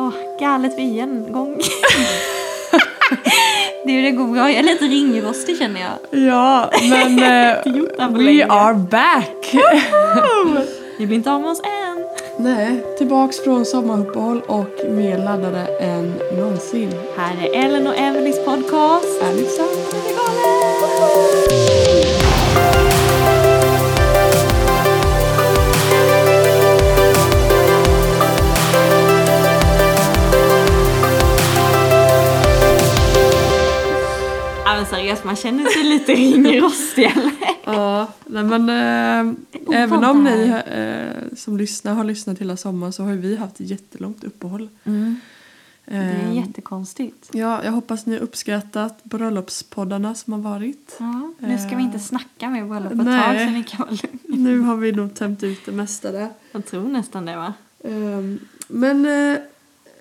[0.00, 1.56] Åh, galet vi igen gång.
[3.86, 4.50] det, det går bra.
[4.50, 6.20] Jag är lite ringrostig känner jag.
[6.22, 7.62] Ja, men det
[7.96, 8.46] på we länge.
[8.46, 9.54] are back!
[10.98, 12.04] Vi blir inte av med oss än.
[12.38, 16.92] Nej, tillbaks från sommaruppehåll och mer laddade än någonsin.
[17.16, 19.22] Här är Ellen och Emelies podcast.
[19.22, 19.40] Är det?
[19.92, 21.59] Det är galet!
[34.80, 37.32] Ja men seriöst, man känner sig lite ringrostig eller?
[37.64, 39.34] Ja, nej men äh,
[39.82, 43.70] även om ni eh, som lyssnar har lyssnat hela sommaren så har vi haft ett
[43.70, 44.68] jättelångt uppehåll.
[44.84, 44.90] Det
[45.96, 47.30] är Eh, jättekonstigt.
[47.32, 50.96] Ja, jag hoppas ni har uppskattat bröllopspoddarna som har varit.
[50.98, 53.38] Ja, nu ska vi inte snacka mer bröllop ett Nej.
[53.38, 54.46] tag så ni kan vara lugna.
[54.50, 56.28] Nu har vi nog tömt ut det mesta där.
[56.52, 57.54] Jag tror nästan det va?
[57.84, 59.38] Ehm, men eh,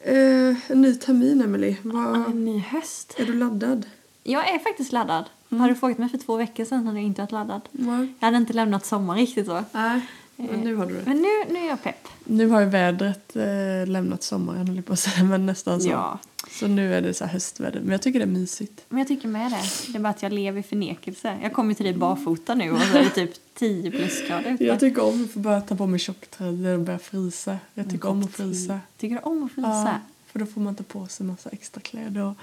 [0.04, 1.76] eh, en ny termin.
[1.84, 3.16] Vad, En ny höst.
[3.20, 3.86] är du laddad?
[4.24, 5.26] Jag är faktiskt laddad.
[5.52, 5.62] Mm.
[5.62, 7.62] Har du frågat mig för två veckor sedan hade jag inte varit laddad.
[7.72, 8.14] Nej.
[8.20, 9.64] Jag hade inte lämnat sommar riktigt så.
[9.72, 10.02] Nej,
[10.36, 11.02] men nu har du det.
[11.06, 12.08] Men nu, nu är jag pepp.
[12.26, 15.90] Nu har ju vädret eh, lämnat sommaren, höll jag på att säga, men nästan så.
[15.90, 16.20] Ja,
[16.52, 17.80] Så nu är det så här höstväder.
[17.80, 18.82] Men jag tycker det är mysigt.
[18.90, 19.92] men jag tycker med det.
[19.92, 21.38] Det är bara att jag lever i förnekelse.
[21.42, 24.64] Jag kommer till dig barfota nu och så är det typ 10 plusgrader ute.
[24.66, 27.58] Jag tycker om att få börja ta på mig tjocktröjor och börja frysa.
[27.74, 28.80] Jag tycker om att frysa.
[28.98, 29.70] Tycker du om att frysa?
[29.70, 29.94] Ja,
[30.32, 32.34] för då får man ta på sig massa extra kläder och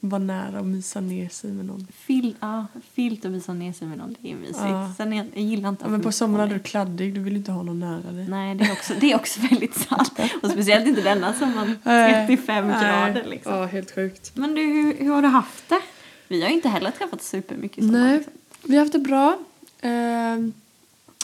[0.00, 1.86] vara nära och mysa ner sig med någon.
[1.92, 4.58] Fil, ja, filt och visa ner sig med någon, det är mysigt.
[4.60, 4.92] Ja.
[4.96, 7.36] Sen är, jag gillar inte Ja, att men på sommaren är du kladdig, du vill
[7.36, 8.28] inte ha någon nära dig.
[8.28, 10.12] Nej, det är, också, det är också väldigt sant.
[10.42, 11.78] Och speciellt inte denna sommaren.
[11.82, 12.26] Nej.
[12.26, 12.84] 35 Nej.
[12.84, 13.52] grader liksom.
[13.52, 14.36] Ja, helt sjukt.
[14.36, 15.80] Men du, hur, hur har du haft det?
[16.28, 17.98] Vi har inte heller träffat supermycket i sommar.
[17.98, 18.32] Nej, liksom.
[18.62, 19.38] vi har haft det bra.
[19.80, 20.38] Eh,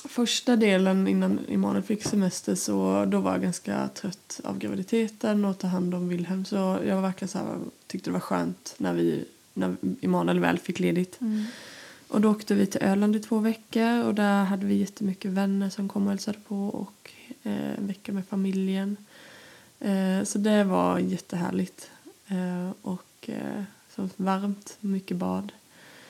[0.05, 5.59] första delen innan Emanuel fick semester så då var jag ganska trött av graviditeten och
[5.59, 6.45] ta hand om Wilhelm.
[6.45, 6.57] Så
[6.87, 7.59] jag var verkligen så här,
[7.93, 11.21] tyckte det var skönt när, vi, när Emanuel väl fick ledigt.
[11.21, 11.45] Mm.
[12.09, 15.71] Och då åkte vi till Öland i två veckor och där hade vi jättemycket vänner
[15.71, 17.11] som kom och hälsade på och
[17.43, 18.97] eh, en vecka med familjen.
[19.81, 21.91] Eh, så det var jättehärligt.
[22.27, 23.63] Eh, och eh,
[23.97, 25.53] så varmt, mycket bad.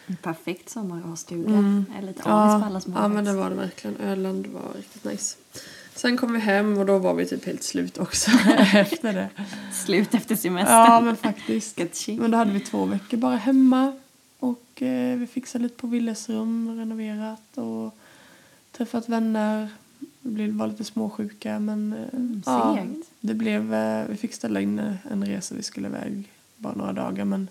[0.07, 1.55] En perfekt sommar att ha stuga.
[1.55, 1.85] Mm.
[2.03, 3.97] Lite avis på alla som har ja men det var det verkligen.
[3.97, 5.37] Öland var riktigt nice.
[5.95, 8.31] Sen kom vi hem och då var vi typ helt slut också
[8.75, 9.29] efter det.
[9.73, 10.73] Slut efter semester.
[10.75, 11.79] Ja men faktiskt.
[12.09, 13.93] Men då hade vi två veckor bara hemma
[14.39, 17.95] och eh, vi fixade lite på Willes rum, renoverat och
[18.73, 19.69] träffat vänner.
[20.21, 22.79] Vi blev- var lite småsjuka men eh, Mm, ja,
[23.21, 26.93] det blev, eh, vi fick ställa in eh, en resa vi skulle iväg bara några
[26.93, 27.49] dagar men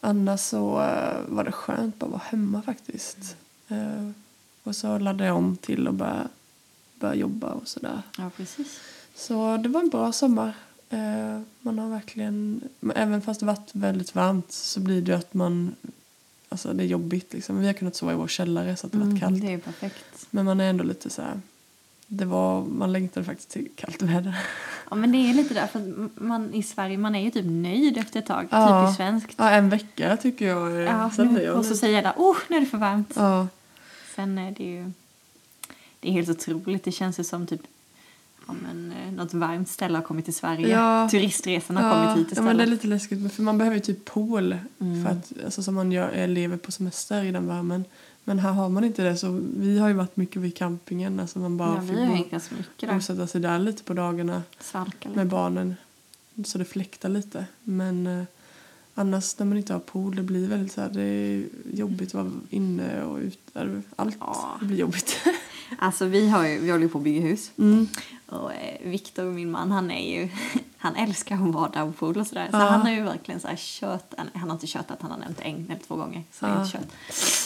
[0.00, 3.36] annars så eh, var det skönt att bara vara hemma faktiskt.
[3.68, 4.10] Eh,
[4.62, 6.28] och så laddade jag om till att börja,
[7.00, 8.02] börja jobba och sådär.
[8.18, 8.80] Ja, precis.
[9.14, 10.52] Så det var en bra sommar.
[10.90, 12.60] Eh, man har verkligen,
[12.94, 15.74] även fast det varit väldigt varmt så blir det ju att man,
[16.48, 17.60] alltså det är jobbigt liksom.
[17.60, 19.36] Vi har kunnat sova i vår källare så att det varit kallt.
[19.36, 20.26] Mm, det är perfekt.
[20.30, 21.40] Men man är ändå lite så här,
[22.06, 24.38] det var, man längtade faktiskt till kallt väder.
[24.90, 27.98] Ja, men det är lite därför att man i Sverige, man är ju typ nöjd
[27.98, 28.48] efter ett tag.
[28.50, 28.80] Ja.
[28.82, 29.34] Typiskt svenskt.
[29.36, 32.36] Ja, en vecka tycker jag är, Ja, nu, jag och så säger jag där, oh,
[32.48, 33.12] nu är det för varmt.
[33.16, 33.48] Ja,
[34.14, 34.92] Sen är det ju,
[36.00, 36.84] det är helt otroligt.
[36.84, 37.60] Det känns ju som typ,
[38.46, 40.68] ja men eh, något varmt ställe har kommit till Sverige.
[40.68, 41.08] Ja.
[41.10, 42.68] Turistresan har ja, kommit hit ja, men det är istället.
[42.84, 45.04] lite läskigt för man behöver ju typ pool Mm.
[45.04, 47.84] för att, alltså som man gör, eh, lever på semester i den värmen.
[48.24, 51.20] Men här har man inte det så vi har ju varit mycket vid campingen.
[51.20, 52.94] Alltså man bara ja, vi har hängt ganska mycket där.
[52.94, 55.16] bosätta sig där lite på dagarna Svalka lite.
[55.18, 55.74] med barnen
[56.46, 57.46] så det fläktar lite.
[57.62, 58.24] Men eh,
[58.94, 62.14] annars när man inte har pool det blir väldigt så här, det är jobbigt att
[62.14, 63.82] vara inne och ute.
[63.96, 64.58] Allt Ja.
[64.60, 65.16] blir jobbigt.
[65.78, 67.50] Alltså vi, har ju, vi håller ju på att bygga hus.
[67.58, 67.88] Mm.
[68.26, 70.28] Och eh, Viktor, min man, han är ju,
[70.78, 72.48] han älskar att bada och pool och sådär.
[72.50, 72.68] Så Ja.
[72.68, 75.40] han har ju verkligen så här kört, han har inte kört att han har nämnt
[75.42, 76.22] en eller två gånger.
[76.32, 76.60] Så Ja.
[76.64, 76.86] inte kört.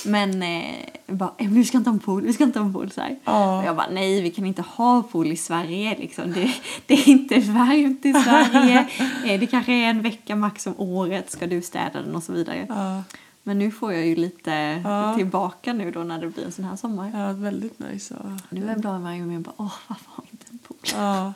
[0.06, 0.74] Men eh,
[1.06, 3.02] bara, "Eh, vi ska inte ha en pool, vi ska inte ha en pool så.
[3.24, 3.58] Ja.
[3.58, 6.32] Och jag bara, nej vi kan inte ha pool i Sverige liksom.
[6.32, 6.52] Det,
[6.86, 8.88] det är inte varmt i Sverige.
[9.26, 12.32] Eh, det kanske är en vecka max om året, ska du städa den och så
[12.32, 12.66] vidare.
[12.68, 13.02] Ja,
[13.42, 14.50] Men nu får jag ju lite
[14.84, 15.14] Ja.
[15.16, 17.10] tillbaka nu då när det blir en sån här sommar.
[17.14, 18.16] ja väldigt nice.
[18.24, 18.38] Ja.
[18.50, 20.76] Nu är bra varje gång jag bara, åh varför har vi inte en pool?
[20.94, 21.32] Ja.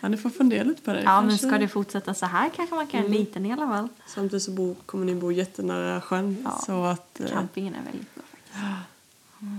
[0.00, 1.02] ja, ni får fundera lite på det.
[1.02, 1.46] Ja, men kanske.
[1.48, 3.18] ska det fortsätta så här kanske man kan en Mm.
[3.18, 3.88] liten i alla fall.
[4.06, 6.36] Samtidigt så bo, kommer ni bo jättenära sjön.
[6.44, 6.60] Ja.
[6.66, 8.64] Så att, eh, Campingen är väldigt bra faktiskt.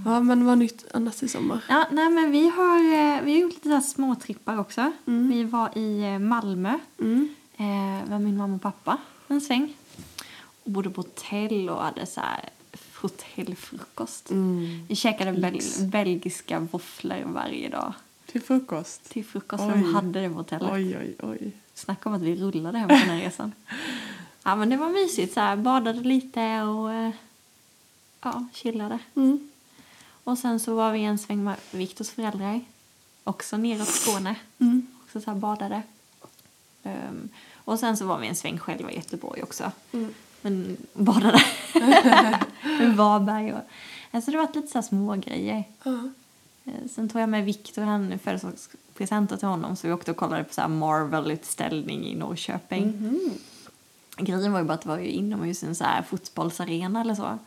[0.06, 1.64] ja, men vad nytt annars i sommar?
[1.70, 4.92] Ja, nej men vi har, eh, vi har gjort lite så småtrippar också.
[5.08, 5.30] Mm.
[5.30, 7.30] Vi var i eh, Malmö Mm.
[7.58, 8.98] eh, med min mamma och pappa
[9.28, 9.74] en sväng.
[10.66, 12.50] Och bodde på hotell och hade så här
[12.96, 14.30] hotellfrukost.
[14.32, 14.86] Mm.
[14.90, 17.94] Vi käkade bel- belgiska våfflor varje dag.
[18.26, 19.10] Till frukost?
[19.10, 19.64] till frukost.
[19.64, 19.70] Oj.
[19.70, 20.72] De hade det på hotellet.
[20.72, 21.52] Oj, oj, oj.
[21.74, 23.52] Snacka om att vi rullade hem på den här resan.
[24.48, 25.34] Ja, men det var mysigt.
[25.34, 27.12] Så här, badade lite och eh,
[28.22, 29.00] ja, chillade.
[29.16, 29.50] Mm.
[30.24, 32.62] Och sen så var vi en sväng med Viktors föräldrar.
[33.24, 34.36] Också neråt Skåne.
[34.60, 34.88] Mm.
[35.04, 35.82] Också så här badade.
[36.84, 39.72] Ehm, och sen så var vi en sväng själva i Göteborg också.
[39.92, 40.14] Mm.
[40.46, 41.42] Men badade.
[42.64, 43.60] Med Varberg och...
[44.12, 45.64] Alltså det var lite så här små grejer.
[45.84, 46.10] Ja.
[46.66, 50.44] Eh, Sen tog jag med Viktor, han födelsedagspresenter till honom så vi åkte och kollade
[50.44, 52.86] på så Marvel-utställning i Norrköping.
[52.86, 53.32] Mhm.
[54.18, 57.16] Grejen var ju bara att det var ju inomhus i en så här fotbollsarena eller
[57.16, 57.40] så.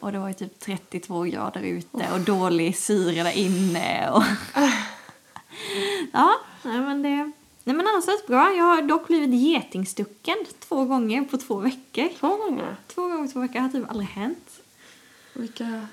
[0.00, 4.10] Och det var ju typ 32 grader ute och dålig syre där inne.
[4.10, 4.22] Och
[6.12, 7.32] ja, nej men det...
[7.66, 8.52] Nej men annars var det bra.
[8.56, 10.36] Jag har dock blivit getingstucken
[10.68, 12.08] två gånger på två veckor.
[12.20, 12.76] Två gånger?
[12.86, 14.50] Två gånger på två veckor har typ aldrig hänt.
[15.32, 15.86] Vilka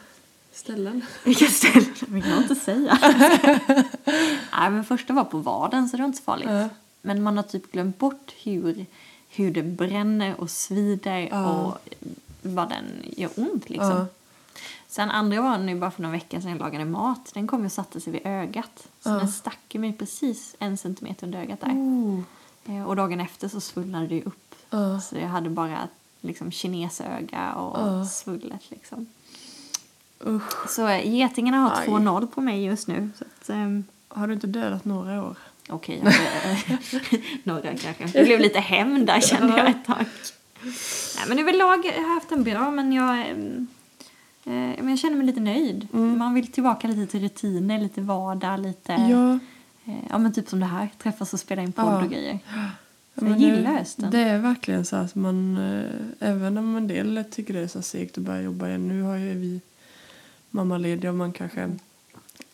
[0.52, 1.06] ställen?
[1.24, 1.94] Vilka ställen?
[2.00, 2.98] Det vill jag inte säga.
[4.54, 6.50] Nej, men första var på vaden så det var inte så farligt.
[6.50, 6.70] Ja.
[7.02, 8.86] Men man har typ glömt bort hur,
[9.30, 11.46] hur det bränner och svider Ja.
[11.54, 11.78] och
[12.42, 12.86] vad den
[13.18, 13.90] gör ont liksom.
[13.92, 14.06] Ja.
[14.94, 17.32] Sen andra var nu bara för några veckor sedan jag lagade mat.
[17.34, 18.88] Den kom och satte sig vid ögat.
[19.00, 19.14] Så Ja.
[19.14, 21.76] den stack ju mig precis en centimeter under ögat där.
[22.66, 24.56] Eh, Och dagen efter så svullnade det upp.
[24.70, 25.02] Ja.
[25.02, 25.88] Så jag hade bara
[26.22, 29.06] liksom kinesöga och svullet liksom.
[30.28, 30.70] Usch.
[30.70, 31.88] Så eh, getingarna har Aj.
[31.88, 33.10] 2-0 på mig just nu.
[33.18, 35.36] Så att, ehm, Har du inte dödat några år?
[35.70, 36.82] Okej, jag hade-
[37.44, 38.08] några kanske.
[38.20, 40.06] Det blev lite hem där kände jag ett tag.
[41.16, 43.64] Nej, men överlag har jag haft en bra, men jag, ehm, eh,
[44.44, 45.88] men jag känner mig lite nöjd.
[45.94, 46.18] Mm.
[46.18, 48.92] Man vill tillbaka lite till rutiner, lite vardag, lite...
[48.94, 49.40] Ja.
[49.86, 50.90] Eh, ja, men typ som det här.
[50.98, 52.04] Träffas och spela in podd Ja.
[52.04, 52.40] och grejer.
[53.20, 54.12] Så jag gillar det, hösten.
[54.12, 57.82] Det är verkligen så att man, eh, även om en del tycker det är så
[57.82, 58.88] segt att börja jobba igen.
[58.88, 59.62] Nu har ju vi
[60.50, 61.72] mammalediga och man kanske,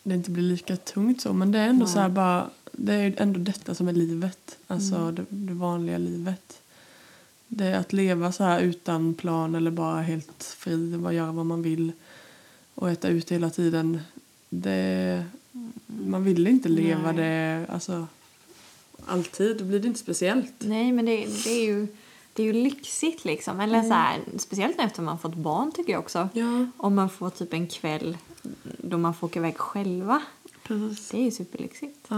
[0.03, 1.33] det inte blir lika tungt så.
[1.33, 1.93] Men det är ändå Nej.
[1.93, 4.57] så här bara, det är ju ändå detta som är livet.
[4.67, 5.15] Alltså Mm.
[5.15, 6.61] det, det vanliga livet.
[7.51, 11.61] Det att leva så här utan plan eller bara helt fri, bara göra vad man
[11.61, 11.91] vill
[12.75, 13.99] och äta ut hela tiden.
[14.49, 15.25] Det,
[15.87, 17.15] man vill inte leva Nej.
[17.15, 18.07] det, alltså
[19.05, 19.57] alltid.
[19.57, 20.53] Då blir det inte speciellt.
[20.59, 21.87] Nej, men det, det är ju...
[22.33, 23.59] Det är ju lyxigt liksom.
[23.59, 26.29] Eller så här, speciellt nu efter man fått barn tycker jag också.
[26.33, 28.17] Ja, Om man får typ en kväll
[28.77, 30.21] då man får åka iväg själva.
[30.63, 31.09] precis.
[31.09, 31.97] Det är ju superlyxigt.
[32.07, 32.17] Ja.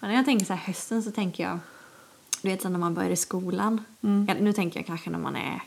[0.00, 1.58] Men när jag tänker så här hösten så tänker jag,
[2.46, 3.84] du vet sen när man börjar i skolan.
[4.02, 4.26] Mm.
[4.28, 5.62] Ja, nu tänker jag kanske när man är,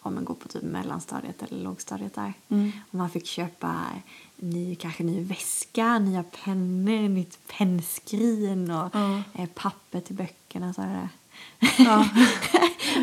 [0.00, 2.32] om man går på typ mellanstadiet eller lågstadiet där.
[2.48, 2.72] Mm.
[2.90, 3.86] Och man fick köpa
[4.36, 8.94] ny, kanske ny väska, nya pennor, nytt pennskrin och
[9.40, 10.74] eh, papper till böckerna.
[10.74, 11.08] Så här.
[11.58, 11.68] Ja.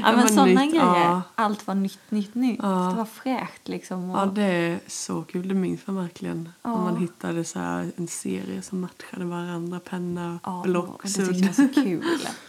[0.04, 0.84] ja, men sådana nytt, grejer.
[0.84, 1.22] ja.
[1.36, 2.60] Allt var nytt, nytt, nytt.
[2.64, 2.90] Ja.
[2.92, 4.10] Det var fräscht liksom.
[4.10, 5.48] Och, ja, det är så kul.
[5.48, 6.50] Det minns man verkligen.
[6.62, 6.74] Ja.
[6.74, 9.80] Om man hittade så en serie som matchade varandra.
[9.80, 11.28] Penna, ja, block, och det sudd.
[11.28, 12.28] tyckte jag var så kul.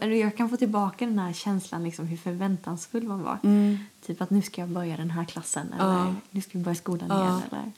[0.00, 3.38] Eller Jag kan få tillbaka den här känslan liksom hur förväntansfull man var.
[3.42, 3.78] Mm.
[4.06, 6.14] Typ att nu ska jag börja den här klassen eller Ja.
[6.30, 7.22] nu ska vi börja skolan Ja.
[7.24, 7.40] igen.
[7.50, 7.72] Eller.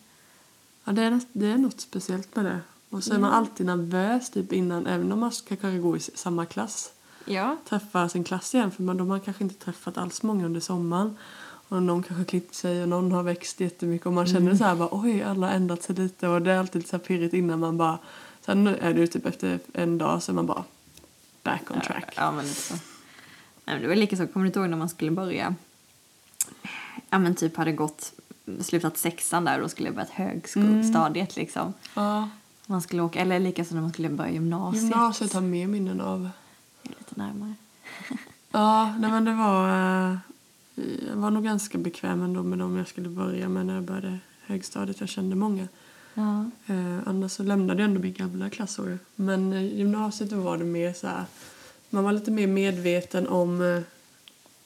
[0.84, 2.60] Ja, det är, något- det är något speciellt med det.
[2.90, 6.00] Och så är man alltid nervös typ innan, även om man ska kanske gå i
[6.00, 6.92] samma klass.
[7.24, 7.56] Ja.
[7.68, 11.16] Träffa sin klass igen, för man, de har kanske inte träffat alls många under sommaren.
[11.70, 14.74] Och någon kanske klippt sig och någon har växt jättemycket och man känner så här
[14.76, 17.60] bara oj, alla har ändrat sig lite och det är alltid så här pirrigt innan
[17.60, 17.98] man bara
[18.44, 20.64] sen är det typ efter en dag så man bara
[21.50, 22.12] back on track.
[22.16, 22.74] Ja, men lite så.
[22.74, 22.80] Nej,
[23.76, 25.54] men det var lika så, kommer du inte ihåg när man skulle börja?
[27.10, 28.12] Ja men typ hade gått,
[28.60, 31.72] slutat sexan där och då skulle jag börjat högstadiet liksom.
[31.94, 32.28] Ja.
[32.66, 34.82] Man skulle åka, eller lika så när man skulle börja gymnasiet.
[34.82, 36.30] Gymnasiet har mer minnen av.
[36.82, 37.54] Det är lite närmare.
[38.50, 39.68] Ja, nej men det var...
[40.10, 40.16] eh,
[41.08, 44.18] Jag var nog ganska bekväm ändå med dem jag skulle börja med när jag började
[44.46, 45.00] högstadiet.
[45.00, 45.68] Jag kände många.
[46.18, 46.50] Ja.
[46.74, 48.98] Eh, annars så lämnade jag ändå min gamla klassår.
[49.14, 51.24] Men gymnasiet var det mer så här...
[51.90, 53.80] Man var lite mer medveten om eh,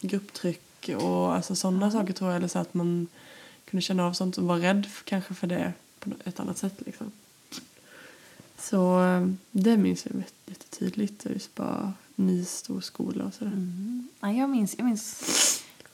[0.01, 2.37] grupptryck och alltså sådana saker tror jag.
[2.37, 3.07] Eller så att man
[3.65, 6.75] kunde känna av sånt och var rädd för, kanske för det på ett annat sätt
[6.87, 7.13] liksom.
[8.59, 11.27] Så eh, det minns jag jätte- jättetydligt.
[11.31, 13.53] Just bara ny stor skola och sådär.
[13.53, 14.09] Mm.
[14.21, 15.23] Ja, jag, minns, jag, minns,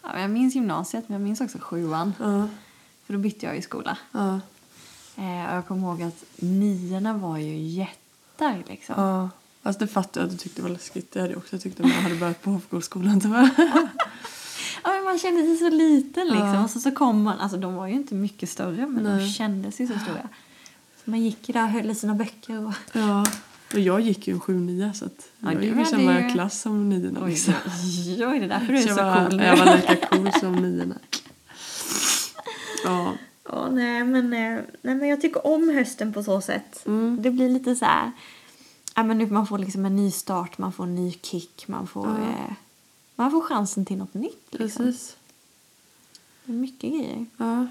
[0.02, 2.12] ja, jag minns gymnasiet men jag minns också sjuan.
[2.18, 2.48] Ja,
[3.06, 3.98] För då bytte jag ju skola.
[4.12, 4.40] ja,
[5.18, 8.94] Eh, jag kommer ihåg att niorna var ju jättar liksom.
[8.98, 9.30] ja.
[9.62, 11.12] Alltså det fattar jag att du tyckte var läskigt.
[11.12, 13.50] Det hade jag också tyckt om jag hade börjat på Hovgårdsskolan tyvärr.
[14.84, 16.48] Ja, men man kände sig så liten liksom.
[16.54, 16.64] Ja.
[16.64, 19.30] Och så, så kom man, alltså de var ju inte mycket större men de Nej.
[19.32, 20.28] kändes ju så stora.
[21.04, 22.72] Så man gick ju där och höll i sina böcker och...
[22.92, 23.26] Ja.
[23.72, 26.60] Och jag gick ju en 7-9 så att Ja, jag gick i samma ju- klass
[26.60, 27.20] som niorna.
[27.22, 27.54] Oj, Liksom.
[27.66, 29.44] oj, oj, det är därför du är Så så jag var, cool nu.
[29.44, 30.94] Jag var lika cool som niorna.
[32.84, 33.12] Ja.
[33.52, 36.82] Ja, nej men, eh, nej men jag tycker om hösten på så sätt.
[36.86, 37.18] Mm.
[37.22, 38.12] Det blir lite så här,
[38.94, 41.86] ja men nu man får liksom en ny start, man får en ny kick, man
[41.86, 42.28] får, Ja.
[42.28, 42.52] eh,
[43.16, 44.84] man får chansen till något nytt liksom.
[44.84, 45.16] Precis.
[46.44, 47.26] Det är mycket grejer.
[47.36, 47.66] Ja.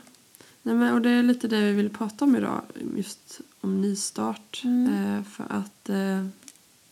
[0.61, 2.61] Nej, men, och det är lite det vi vill prata om idag,
[2.95, 4.61] just om nystart.
[4.63, 4.93] Mm.
[5.17, 6.25] Eh, för att eh,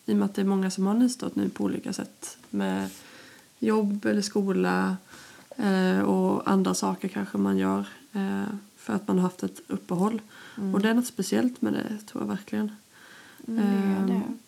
[0.05, 2.89] i och med att det är många som har nystart nu på olika sätt med
[3.59, 4.97] jobb eller skola
[5.57, 8.43] eh, och andra saker kanske man gör eh,
[8.85, 10.21] för att man har haft ett uppehåll.
[10.57, 10.75] Mm.
[10.75, 12.71] Och det är något speciellt med det tror jag verkligen.
[13.47, 13.57] Mm,
[14.07, 14.21] det är det.
[14.23, 14.39] Ehm,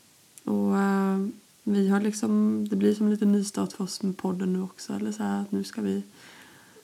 [0.58, 1.28] Och eh,
[1.64, 4.94] vi har liksom, det blir som en liten nystart för oss med podden nu också.
[4.94, 6.04] Eller så här, att nu ska vi...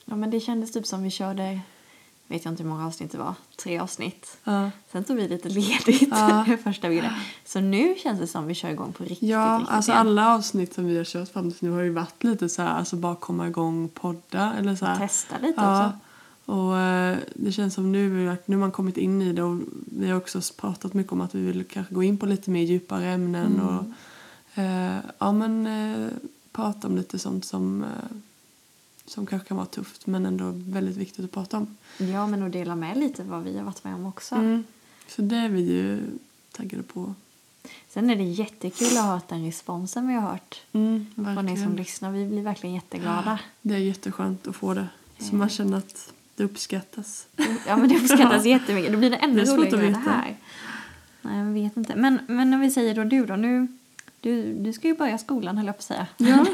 [0.04, 1.60] Ja men det kändes typ som vi körde,
[2.26, 4.36] vet jag inte hur många avsnitt det var, tre avsnitt.
[4.44, 6.46] Ja, Sen tog vi lite ledigt Ja.
[6.64, 7.12] första bilden.
[7.44, 9.28] Så nu känns det som vi kör igång på riktigt.
[9.28, 10.00] ja riktigt alltså igen.
[10.08, 12.68] alla avsnitt som vi har kört fram till nu har ju varit lite så här,
[12.78, 14.98] alltså bara komma igång podda eller så här.
[14.98, 15.98] Testa lite Ja, också.
[16.44, 20.10] Och eh, det känns som nu, nu har man kommit in i det och vi
[20.10, 23.06] har också pratat mycket om att vi vill kanske gå in på lite mer djupare
[23.10, 23.66] ämnen Mm.
[23.66, 23.84] och
[24.62, 26.08] eh, ja men eh,
[26.52, 27.88] prata om lite sånt som, eh,
[29.06, 31.76] som kanske kan vara tufft men ändå väldigt viktigt att prata om.
[31.98, 34.34] Ja men att dela med lite vad vi har varit med om också.
[34.34, 34.64] Mm.
[35.08, 36.00] Så det är vi ju
[36.52, 37.14] taggade på.
[37.88, 41.56] Sen är det jättekul att ha hört den responsen vi har hört Mm, från er
[41.56, 42.10] som lyssnar.
[42.10, 43.38] Vi blir verkligen jätteglada.
[43.62, 44.88] Det är jätteskönt att få det.
[45.18, 47.26] Så man känner att det uppskattas.
[47.66, 48.92] Ja men det uppskattas jättemycket.
[48.92, 50.36] Då blir det ännu Det roligare med det här.
[51.22, 51.96] Nej jag vet inte.
[51.96, 53.36] Men, men om vi säger då du då.
[53.36, 53.68] Nu,
[54.20, 56.06] du, du ska ju börja skolan höll jag på att säga.
[56.16, 56.46] Ja.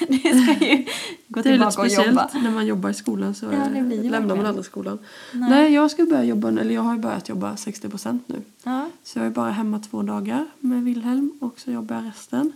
[0.08, 0.84] du ska ju
[1.28, 2.30] gå Det är lite tillbaka och speciellt jobba.
[2.34, 4.98] när man jobbar i skolan så Ja, det blir lämnar man aldrig skolan.
[5.32, 5.50] Nej.
[5.50, 5.72] Nej.
[5.74, 8.42] jag ska börja jobba, eller jag har ju börjat jobba 60% nu.
[8.62, 8.88] Ja.
[9.02, 12.52] Så jag är bara hemma två dagar med Wilhelm och så jobbar jag resten.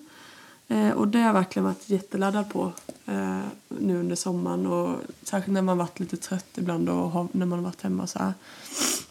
[0.73, 2.73] Eh, och det har jag verkligen varit jätteladdad på
[3.07, 7.59] eh, nu under sommaren och särskilt när man varit lite trött ibland och när man
[7.59, 8.35] har varit hemma så här.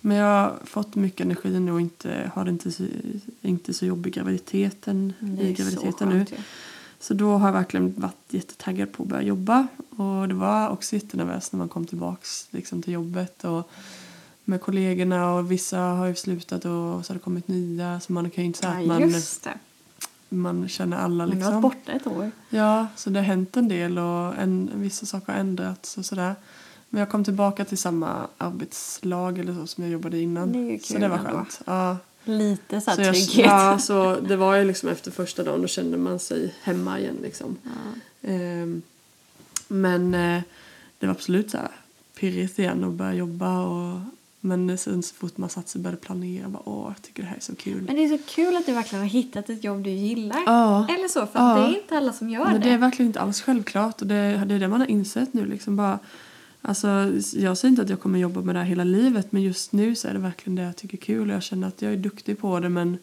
[0.01, 2.84] Men jag har fått mycket energi nu och inte, har det inte så,
[3.41, 6.18] inte så jobbig graviditeten, i graviditeten nu.
[6.18, 6.25] ju.
[7.00, 9.68] Så då har jag verkligen varit jättetaggad på att börja jobba.
[9.89, 13.44] Och det var också jättenervöst när man kom tillbaks liksom, till jobbet.
[13.44, 13.70] Och
[14.46, 18.00] med kollegorna och vissa har ju slutat och så har det kommit nya.
[18.00, 19.58] Så man kan ju inte säga att Ja, man, just det.
[20.33, 21.61] Man känner alla Men du har liksom.
[21.61, 22.31] varit borta ett år.
[22.50, 26.35] Ja, så det har hänt en del och en, vissa saker har ändrats och sådär.
[26.89, 30.51] Men jag kom tillbaka till samma arbetslag eller så som jag jobbade innan.
[30.51, 31.61] Det så det var skönt.
[31.65, 31.97] Ja.
[32.23, 33.45] Lite så Så jag, trygghet.
[33.45, 37.17] ja, så det var ju liksom efter första dagen då kände man sig hemma igen
[37.21, 37.57] liksom.
[37.63, 37.69] Ja.
[38.29, 38.81] Ehm,
[39.67, 40.41] men eh,
[41.00, 41.71] det var absolut så här
[42.19, 44.00] pirrigt igen att börja jobba och
[44.41, 47.29] men sen så fort man satt sig och började planera bara åh jag tycker det
[47.29, 47.81] här är så kul.
[47.81, 50.43] Men det är så kul att du verkligen har hittat ett jobb du gillar.
[50.45, 50.88] ja.
[50.98, 51.55] Eller så, för Ja.
[51.55, 52.60] det är inte alla som gör Men det.
[52.60, 55.45] det är verkligen inte alls självklart och det, det är det man har insett nu
[55.45, 56.00] liksom bara
[56.63, 56.88] Alltså,
[57.36, 59.95] jag säger inte att jag kommer jobba med det här hela livet men just nu
[59.95, 61.98] så är det verkligen det jag tycker är kul och jag känner att jag är
[61.98, 62.98] duktig på det men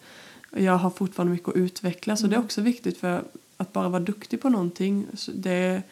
[0.57, 3.25] jag har fortfarande mycket att utveckla så det är också viktigt för
[3.57, 5.83] att bara vara duktig på någonting det,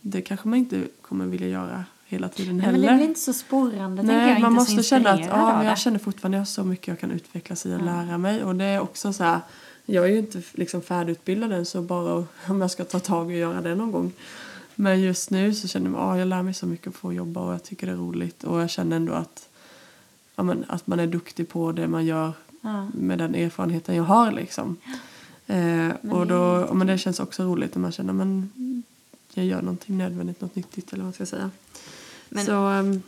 [0.00, 2.78] det kanske man inte kommer vilja göra hela tiden Nej, heller.
[2.78, 4.26] men det blir inte så sporrande, tänker jag.
[4.26, 6.88] Nej, man måste känna att ja, men jag känner fortfarande att jag har så mycket
[6.88, 7.84] jag kan utvecklas i och Ja.
[7.84, 8.44] lära mig.
[8.44, 9.40] Och det är också så här,
[9.86, 12.14] jag är ju inte liksom färdigutbildad än så bara
[12.48, 14.12] om jag ska ta tag och göra det någon gång.
[14.74, 17.40] Men just nu så känner jag att jag lär mig så mycket på att jobba
[17.40, 18.44] och jag tycker det är roligt.
[18.44, 19.48] Och jag känner ändå att,
[20.36, 22.32] ja, men, att man är duktig på det man gör
[22.64, 22.88] Ja.
[22.94, 24.76] med den erfarenheten jag har liksom.
[25.46, 28.52] Eh, och då, men det känns också roligt när man känner men
[29.34, 31.50] jag gör någonting nödvändigt, något nyttigt eller vad man ska säga.
[32.34, 33.02] Men- så, ehm,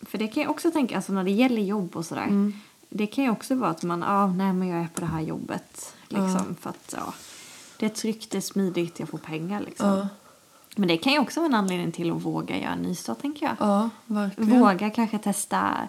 [0.00, 2.22] För det kan jag också tänka, alltså när det gäller jobb och sådär.
[2.26, 2.52] mm,
[2.88, 5.20] Det kan ju också vara att man, ja, nej men jag är på det här
[5.20, 5.94] jobbet.
[6.08, 7.14] Liksom, för att, ja.
[7.78, 9.86] Det är tryggt, det är smidigt, jag får pengar liksom.
[9.88, 10.08] ja,
[10.76, 13.46] Men det kan ju också vara en anledning till att våga göra en nystart, tänker
[13.46, 13.56] jag.
[13.60, 14.60] ja, verkligen.
[14.60, 15.88] Våga kanske testa,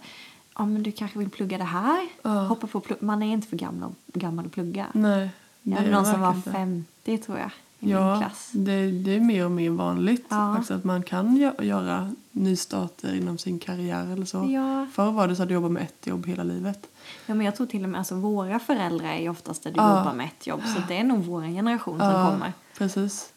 [0.58, 2.08] ja men du kanske vill plugga det här.
[2.22, 2.30] Ja.
[2.44, 2.82] Hoppa på.
[3.00, 4.86] Man är inte för gammal, gammal att plugga.
[4.94, 5.30] Nej,
[5.62, 6.92] det Jag hade är någon som var verkligen inte.
[7.12, 8.50] 50 tror jag, i min Ja, klass.
[8.52, 10.54] det, det är mer och mer vanligt Ja.
[10.56, 14.48] faktiskt att man kan gö- göra nystarter inom sin karriär eller så.
[14.52, 14.88] Ja.
[14.94, 16.88] Förr var det så att du jobbade med ett jobb hela livet.
[17.26, 19.98] ja, men jag tror till och med, alltså våra föräldrar är oftast där du Ja.
[20.00, 20.62] jobbar med ett jobb.
[20.76, 22.30] Så det är nog vår generation som Ja.
[22.32, 22.54] kommer.
[22.78, 23.30] Precis.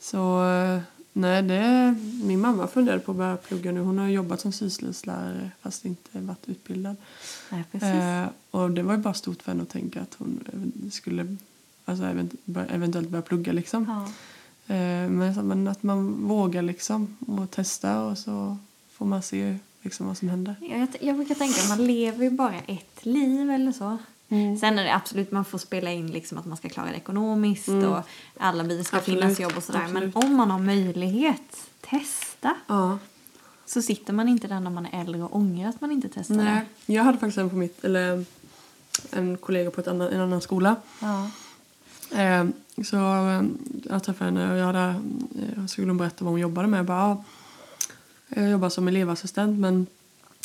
[0.00, 0.80] Så eh,
[1.12, 1.94] nej, det,
[2.24, 3.80] min mamma funderade på att börja plugga nu.
[3.80, 6.96] Hon har jobbat som syslöjdslärare fast inte varit utbildad.
[7.50, 7.88] Nej, precis.
[7.88, 11.36] Eh, och det var ju bara stort för henne att tänka att hon eh, skulle
[11.84, 12.04] alltså,
[12.68, 13.86] eventuellt börja plugga liksom.
[13.88, 14.04] ja.
[14.74, 18.56] Eh, men, så- men att man vågar liksom och testa och så
[18.92, 20.54] får man se liksom vad som händer.
[20.60, 23.98] Jag, jag brukar tänka att man lever ju bara ett liv eller så.
[24.28, 24.58] Mm.
[24.58, 27.68] Sen är det absolut, man får spela in liksom att man ska klara det ekonomiskt
[27.68, 27.98] och
[28.38, 29.00] alla bilar ska Mm.
[29.02, 29.78] Absolut, finnas jobb och sådär.
[29.88, 30.16] Men absolut.
[30.16, 32.54] om man har möjlighet, testa.
[32.66, 32.98] Ja,
[33.66, 36.44] så sitter man inte där när man är äldre och ångrar att man inte testade.
[36.44, 36.62] Nej.
[36.86, 38.24] Jag hade faktiskt en på mitt, eller
[39.10, 40.76] en kollega på ett annan, en annan skola.
[41.00, 41.30] Ja.
[42.14, 42.44] Eh,
[42.84, 43.42] så eh,
[43.84, 44.94] jag träffade henne och jag hade,
[45.56, 46.78] eh, skulle hon berätta vad hon jobbade med.
[46.78, 47.24] Jag bara, ja,
[48.28, 49.86] jag jobbar som elevassistent men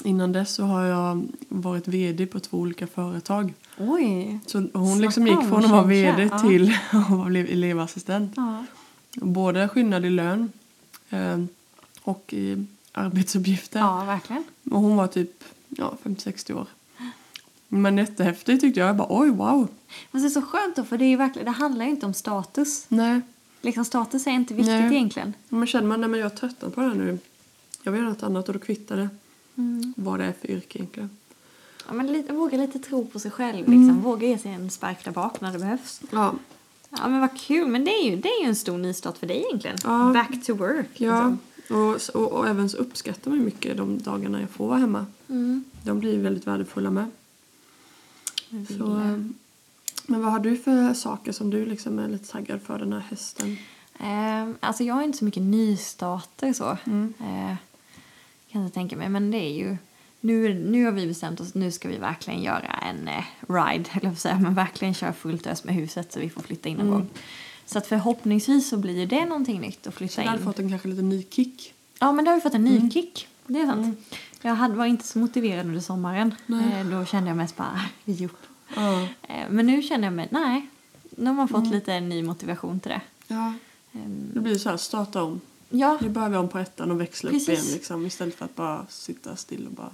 [0.04, 3.54] innan dess så har jag varit vd på två olika företag.
[3.78, 4.40] Oj.
[4.46, 6.40] Så hon Snacka liksom gick från att vara vd ja.
[6.40, 8.34] till att vara elevassistent.
[8.36, 8.66] Ja.
[9.14, 10.52] Både skillnad i lön
[11.10, 11.44] eh,
[12.02, 13.80] och i arbetsuppgifter.
[13.80, 14.44] ja, verkligen.
[14.72, 16.68] Och hon var typ ja, 50-60 år.
[17.68, 18.90] Men jättehäftigt tyckte jag.
[18.90, 19.68] Jag bara oj wow.
[20.12, 22.06] Men det är så skönt då, för det, är ju verkligen, det handlar ju inte
[22.06, 22.86] om status.
[22.90, 23.22] Nej.
[23.62, 24.96] Liksom status är inte viktigt Nej.
[24.96, 25.34] egentligen.
[25.50, 27.20] Men känner man nej men jag är tröttnat på det här nu.
[27.84, 29.10] Jag vill göra något annat och då kvittar det
[29.58, 29.94] Mm.
[29.98, 31.10] vad det är för yrke egentligen.
[31.88, 33.68] Ja, men lite, våga lite tro på sig själv.
[33.68, 33.82] Mm.
[33.82, 34.02] Liksom.
[34.02, 36.02] Våga ge sig en spark där bak när det behövs.
[36.12, 36.34] Ja,
[36.90, 37.68] Ja, men vad kul.
[37.68, 39.78] Men det är ju, det är ju en stor nystart för dig egentligen.
[39.84, 40.12] Ja.
[40.14, 40.90] Back to work.
[40.94, 41.36] ja.
[41.70, 42.16] Liksom.
[42.16, 45.06] Och, och, och även så uppskattar man mycket de dagarna jag får vara hemma.
[45.30, 45.64] Mm.
[45.84, 47.06] De blir väldigt värdefulla med.
[48.78, 48.86] Så,
[50.08, 53.00] men vad har du för saker som du liksom är lite taggad för den här
[53.00, 53.58] hösten?
[54.00, 56.78] Eh, alltså jag har inte så mycket nystarter så.
[56.86, 57.14] Mm.
[57.20, 57.56] Eh,
[58.52, 59.10] kan jag tänka mig.
[59.10, 59.78] Men det är ju...
[60.22, 64.10] Nu, nu har vi bestämt oss nu ska vi verkligen göra en eh, ride, eller
[64.10, 66.88] vad säga, men verkligen köra fullt ös med huset så vi får flytta in någon
[66.88, 67.00] Mm.
[67.00, 67.10] gång.
[67.66, 70.44] Så att förhoppningsvis så blir det någonting nytt att Så flytta hade in.
[70.46, 71.74] fått en kanske lite ny kick?
[72.00, 72.92] Ja, men det har vi fått en ny Mm.
[72.92, 73.28] kick.
[73.48, 74.00] Det är sant.
[74.42, 76.36] Jag hade, var inte så motiverad under sommaren.
[76.46, 76.80] Nej.
[76.82, 78.42] Eh, då kände jag mest bara, "Ah, vi gjort.
[78.76, 79.02] Ja.
[79.22, 80.68] Eh, men nu känner jag mig, nej.
[81.10, 81.72] Nu har man fått Mm.
[81.72, 83.02] lite ny motivation till det.
[83.28, 83.54] ja.
[83.94, 85.42] Ehm, Det blir så här, starta om.
[85.70, 87.50] ja, Nu börjar vi om på ettan och växla upp Precis.
[87.50, 89.90] igen liksom, istället för att bara sitta still och bara...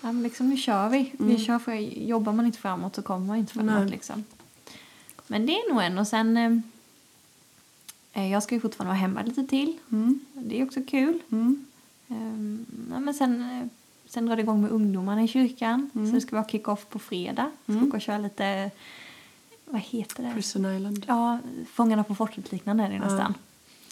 [0.00, 1.12] ja, men liksom nu kör vi.
[1.18, 1.38] Vi Mm.
[1.38, 1.72] kör för
[2.02, 3.88] jobbar man inte framåt så kommer man inte framåt Nej.
[3.88, 4.24] liksom.
[5.26, 6.52] Men det är nog en och sen eh,
[8.12, 9.76] eh, jag ska ju fortfarande vara hemma lite till.
[9.92, 10.20] Mm.
[10.34, 11.18] Det är också kul.
[11.32, 11.64] Mm.
[12.08, 13.66] Ehm, ja, men sen, eh,
[14.10, 15.90] sen drar det igång med ungdomarna i kyrkan.
[15.94, 16.06] Mm.
[16.06, 17.50] Så det ska vara kick-off på fredag.
[17.62, 17.88] Ska Mm.
[17.88, 18.70] åka och köra lite,
[19.64, 20.32] vad heter det?
[20.34, 21.04] Prison Island.
[21.08, 21.38] Ja,
[21.72, 23.00] Fångarna på fortet liknande är det Ja.
[23.04, 23.34] nästan.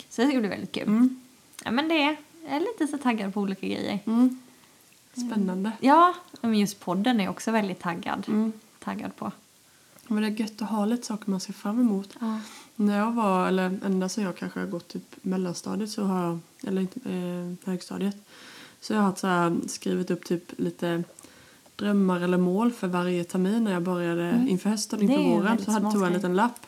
[0.08, 0.82] Så det ska bli väldigt kul.
[0.88, 1.20] Mm.
[1.64, 3.98] Ja, men det är, jag är lite så taggad på olika grejer.
[4.06, 4.40] Mm.
[5.12, 5.72] Spännande.
[5.80, 8.52] Ja, men just podden är jag också väldigt taggad, Mm.
[8.78, 9.32] taggad på.
[10.08, 12.16] Men det är gött att ha lite saker man ser fram emot.
[12.20, 12.40] Ja.
[12.76, 16.38] När jag var, eller ända sedan jag kanske har gått typ mellanstadiet så har jag,
[16.68, 18.16] eller inte eh, högstadiet,
[18.80, 21.04] så jag har så här, skrivit upp typ lite
[21.76, 24.48] drömmar eller mål för varje termin när jag började Mm.
[24.48, 25.64] inför hösten, inför våren.
[25.64, 26.66] Så hade, tog jag en liten lapp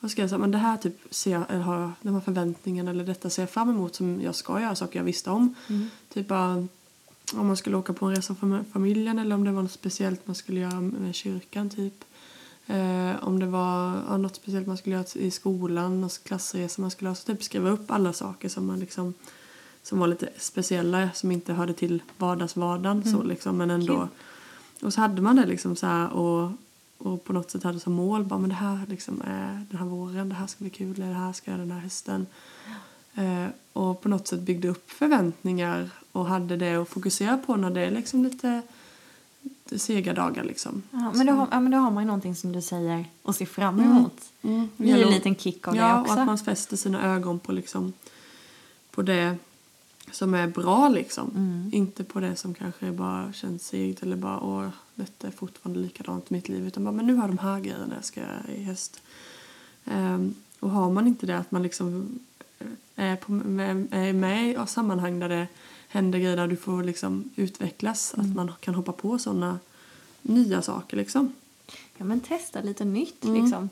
[0.00, 2.90] och skrev så här, men det här typ ser jag, eller har de här förväntningarna
[2.90, 5.54] eller detta ser jag fram emot som jag ska göra, saker jag visste om.
[5.68, 5.88] Mm.
[6.12, 6.66] Typ bara
[7.34, 10.26] om man skulle åka på en resa för familjen eller om det var något speciellt
[10.26, 12.04] man skulle göra med kyrkan typ.
[12.66, 16.90] Eh, om det var ja, något speciellt man skulle göra i skolan, någon klassresa man
[16.90, 17.14] skulle ha.
[17.14, 19.14] Så typ skriva upp alla saker som man liksom
[19.82, 23.28] som var lite speciella som inte hörde till vardagsvardagen så Mm.
[23.28, 23.96] liksom men ändå.
[23.96, 24.86] Kul.
[24.86, 26.50] Och så hade man det liksom så här och,
[26.98, 29.86] och på något sätt hade som mål bara men det här liksom är den här
[29.86, 32.26] våren, det här ska bli kul, det här ska jag göra den här hösten.
[33.14, 37.70] Eh, och på något sätt byggde upp förväntningar och hade det att fokusera på när
[37.70, 38.62] det liksom lite
[39.76, 40.82] sega dagar liksom.
[40.90, 43.36] Ja, men, då har, ja, men då har man ju någonting som du säger och
[43.36, 44.22] ser fram emot.
[44.42, 44.68] Mm.
[44.76, 46.12] Det blir en liten kick av ja, det också.
[46.12, 47.92] och att man fäster sina ögon på liksom
[48.90, 49.36] på det
[50.10, 51.30] som är bra liksom.
[51.30, 51.70] Mm.
[51.72, 56.30] Inte på det som kanske bara känns segt eller bara åh, detta är fortfarande likadant
[56.30, 56.66] i mitt liv.
[56.66, 59.02] Utan bara, men nu har de här grejerna jag ska göra i höst.
[59.84, 62.18] Ehm, och har man inte det att man liksom
[62.58, 65.46] eh, är, på, med, är med i sammanhang där det
[65.96, 68.14] händer grejer där du får liksom utvecklas.
[68.14, 68.30] Mm.
[68.30, 69.58] Att man kan hoppa på sådana
[70.22, 71.32] nya saker liksom.
[71.96, 73.42] Ja, men testa lite nytt Mm.
[73.42, 73.70] liksom.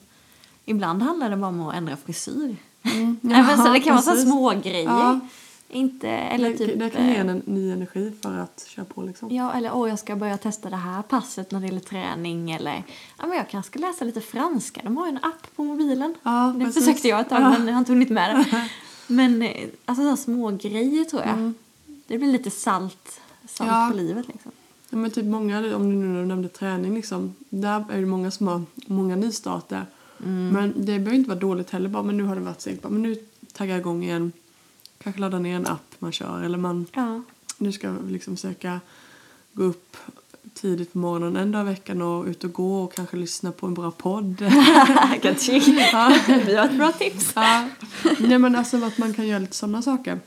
[0.64, 2.56] Ibland handlar det bara om att ändra frisyr.
[2.82, 3.16] Mm.
[3.22, 4.24] Ja, men så det kan vara så precis.
[4.26, 4.84] små grejer.
[4.84, 5.20] Ja.
[5.68, 6.78] Inte, eller det, typ...
[6.78, 9.34] det kan ge eh, en en ny energi för att köra på liksom.
[9.34, 12.50] Ja, eller åh, jag ska börja testa det här passet när det gäller träning.
[12.50, 12.84] Eller
[13.18, 14.80] ja, men jag kanske ska läsa lite franska.
[14.84, 16.14] De har ju en app på mobilen.
[16.22, 16.84] Ja, det precis.
[16.84, 17.58] försökte jag ett tag, Ja.
[17.58, 18.68] men han tog inte med det.
[19.06, 21.30] Men eh, alltså sådana små grejer tror jag.
[21.32, 21.54] Mm.
[22.06, 23.88] Det blir lite salt, salt Ja.
[23.90, 24.52] på livet liksom.
[24.90, 27.34] Ja, men typ många, om du nu nämnde träning liksom.
[27.48, 29.86] Där är det många som har många nystarter.
[30.24, 30.48] Mm.
[30.48, 31.88] Men det behöver inte vara dåligt heller.
[31.88, 32.82] Bara, men nu har det varit segt.
[32.90, 33.16] Men nu
[33.52, 34.32] taggar jag igång igen.
[35.02, 36.42] Kanske ladda ner en app man kör.
[36.42, 37.22] Eller man Ja.
[37.58, 38.80] nu ska jag liksom försöka
[39.52, 39.96] gå upp
[40.54, 43.66] tidigt på morgonen en dag i veckan och ut och gå och kanske lyssna på
[43.66, 44.36] en bra podd.
[44.42, 46.12] Ja.
[46.46, 47.32] Vi har ett bra tips.
[47.36, 47.68] ja.
[48.18, 50.20] Nej men alltså att man kan göra lite sådana saker.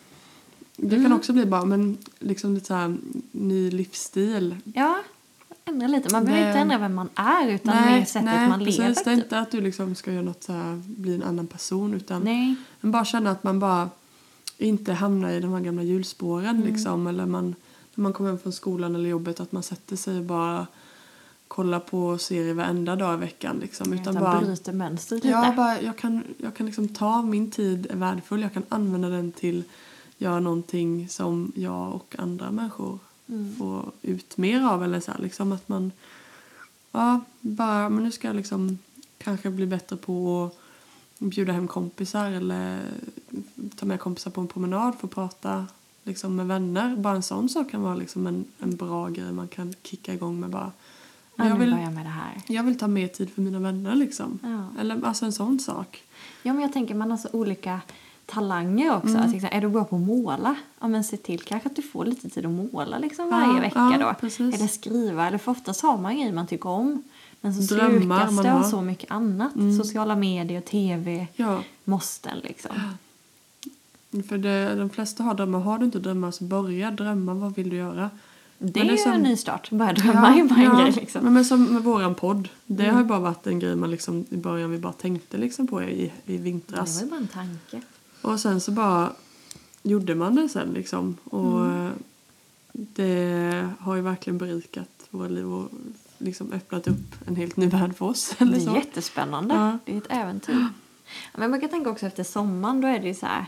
[0.77, 1.13] Det kan Mm.
[1.17, 2.97] också bli bara men liksom lite så här
[3.31, 4.55] ny livsstil.
[4.73, 4.97] Ja,
[5.65, 6.09] ändra lite.
[6.13, 8.77] Man behöver inte ändra vem man är utan mer sättet man precis.
[8.77, 8.93] lever.
[8.95, 9.23] Det är Typ.
[9.23, 12.55] inte att du liksom ska göra något så här, bli en annan person utan Nej.
[12.81, 13.89] men bara känna att man bara
[14.57, 16.67] inte hamnar i de här gamla hjulspåren Mm.
[16.67, 17.55] liksom eller man
[17.95, 20.67] när man kommer hem från skolan eller jobbet att man sätter sig och bara
[21.47, 23.57] kollar på serier varenda dag i veckan.
[23.61, 23.93] Liksom.
[23.93, 25.33] Utan Utan bara, bryter mönstret lite.
[25.37, 28.41] ja, bara, jag kan, jag kan liksom ta min tid är värdefull.
[28.41, 29.63] Jag kan använda den till
[30.17, 32.99] göra någonting som jag och andra människor
[33.29, 33.55] Mm.
[33.55, 34.83] får ut mer av.
[34.83, 35.91] Eller så här, liksom att man
[36.91, 38.77] ja, bara, men nu ska jag liksom
[39.17, 40.49] kanske bli bättre på
[41.19, 42.81] att bjuda hem kompisar eller
[43.75, 45.65] ta med kompisar på en promenad för att prata
[46.03, 46.95] liksom, med vänner.
[46.95, 50.39] Bara en sån sak kan vara liksom en, en bra grej man kan kicka igång
[50.39, 50.71] med bara.
[51.35, 52.41] Ja, Jag vill, jag med det här.
[52.47, 54.39] jag vill ta mer tid för mina vänner liksom.
[54.43, 54.81] Ja.
[54.81, 56.03] Eller alltså en sån sak.
[56.43, 57.81] Ja, men jag tänker man har så olika
[58.27, 59.07] talanger också.
[59.07, 59.21] Mm.
[59.21, 60.55] Alltså, liksom, är du bra på att måla?
[60.79, 63.59] Ja, men se till kanske att du får lite tid att måla liksom varje Ja,
[63.59, 64.13] vecka ja, då.
[64.19, 64.55] precis.
[64.55, 65.27] Eller skriva.
[65.27, 67.03] Eller för oftast har man grejer man tycker om.
[67.41, 69.55] Men så slukas det av så mycket annat.
[69.55, 69.77] Mm.
[69.77, 72.71] Sociala medier, tv, Ja, måsten liksom.
[74.29, 75.59] för det, de flesta har drömmar.
[75.59, 77.33] Har du inte drömmar så börja drömma.
[77.33, 78.09] Vad vill du göra?
[78.59, 79.69] Det Men är det ju som- en ny start.
[79.71, 81.23] Börja drömma är ju bara en grej liksom.
[81.23, 82.49] Men, men som med våran podd.
[82.65, 82.95] Det Mm.
[82.95, 85.83] har ju bara varit en grej man liksom i början vi bara tänkte liksom på
[85.83, 86.95] i, i Det vintras.
[86.95, 87.81] var ju bara en tanke.
[88.27, 89.11] Och sen så bara
[89.83, 91.17] gjorde man det sen liksom.
[91.23, 91.85] Och Mm.
[91.87, 91.91] eh,
[92.71, 95.69] det har ju verkligen berikat våra liv och
[96.17, 98.35] liksom öppnat upp en helt ny värld för oss.
[98.37, 98.75] Det Eller är så.
[98.75, 99.55] jättespännande.
[99.55, 99.77] Ja.
[99.85, 100.67] Det är ett äventyr.
[101.33, 103.45] Men jag brukar tänka också efter sommaren, då är det ju så här,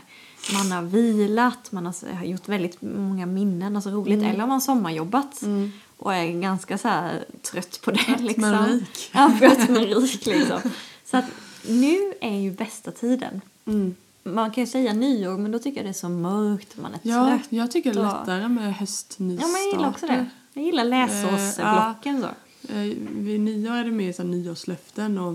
[0.52, 4.18] man har vilat, man har gjort väldigt många minnen, alltså roligt.
[4.18, 4.30] Mm.
[4.30, 5.72] Eller har man sommarjobbat Mm.
[5.96, 7.98] och är ganska så här trött på det.
[7.98, 8.42] Trött liksom.
[8.50, 9.10] men rik.
[9.14, 10.60] Ja, trött men rik liksom.
[11.04, 11.24] Så att
[11.68, 13.40] nu är ju bästa tiden.
[13.66, 13.94] Mm.
[14.22, 17.00] Man kan ju säga nyår, men då tycker jag det är så mörkt, man är
[17.02, 17.46] Ja, trött.
[17.48, 19.48] jag tycker det är lättare med höstnystarter.
[19.48, 20.26] Ja, men jag gillar också det.
[20.52, 22.28] Jag gillar läsårsblocken så.
[22.72, 25.34] Eh, Vid nyår är det mer så nyårslöften och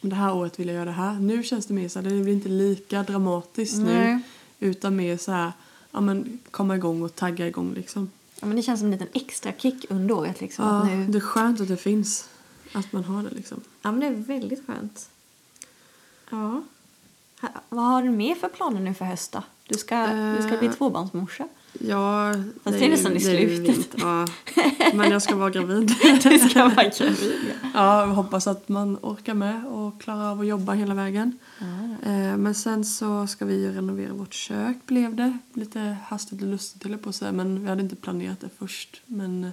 [0.00, 1.14] det här året vill jag göra det här.
[1.14, 3.84] Nu känns det mer så här, det blir inte lika dramatiskt nu.
[3.84, 4.20] Nej.
[4.60, 5.52] Utan mer så här,
[5.90, 8.10] ja men komma igång och tagga igång liksom.
[8.40, 10.64] Ja, men det känns som en liten extra kick under året liksom.
[10.64, 11.06] Ja, nu...
[11.06, 12.28] det är skönt att det finns.
[12.72, 13.60] Att man har det liksom.
[13.82, 15.08] Ja, men det är väldigt skönt.
[16.30, 16.62] Ja.
[17.68, 19.42] Vad har du mer för planer nu för höst då?
[19.68, 21.48] Du ska, du ska bli Eh, tvåbarnsmorsa.
[21.80, 23.94] Ja, Fast det är nästan i det slutet.
[24.00, 24.26] Ja.
[24.94, 25.94] Men jag ska vara gravid.
[26.22, 27.34] Du ska vara gravid.
[27.62, 27.68] ja.
[27.74, 31.38] Ja, jag hoppas att man orkar med och klarar av att jobba hela vägen.
[31.58, 31.66] Ja,
[32.10, 35.38] Eh, Men sen så ska vi renovera vårt kök blev det.
[35.54, 39.02] Lite hastigt och lustigt jag på att säga men vi hade inte planerat det först.
[39.06, 39.50] Men eh,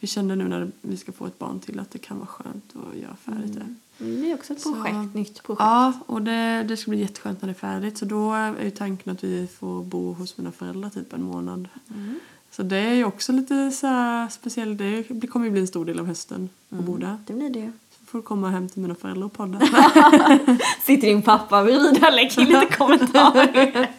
[0.00, 2.64] vi kände nu när vi ska få ett barn till att det kan vara skönt
[2.92, 3.60] att göra färdigt det.
[3.60, 3.76] Mm.
[3.98, 5.60] Det är också ett Så- projekt, nytt projekt.
[5.60, 7.98] Ja, och det, det ska bli jätteskönt när det är färdigt.
[7.98, 11.68] Så då är ju tanken att vi får bo hos mina föräldrar typ en månad.
[11.94, 12.14] Mm.
[12.50, 14.78] Så det är ju också lite så här speciellt.
[15.08, 17.18] Det kommer ju bli en stor del av hösten att bo där.
[17.26, 17.72] Det blir det ju.
[17.98, 19.60] Så får du komma hem till mina föräldrar och podda.
[20.82, 23.46] Sitter din pappa bredvid och lägger in lite kommentarer.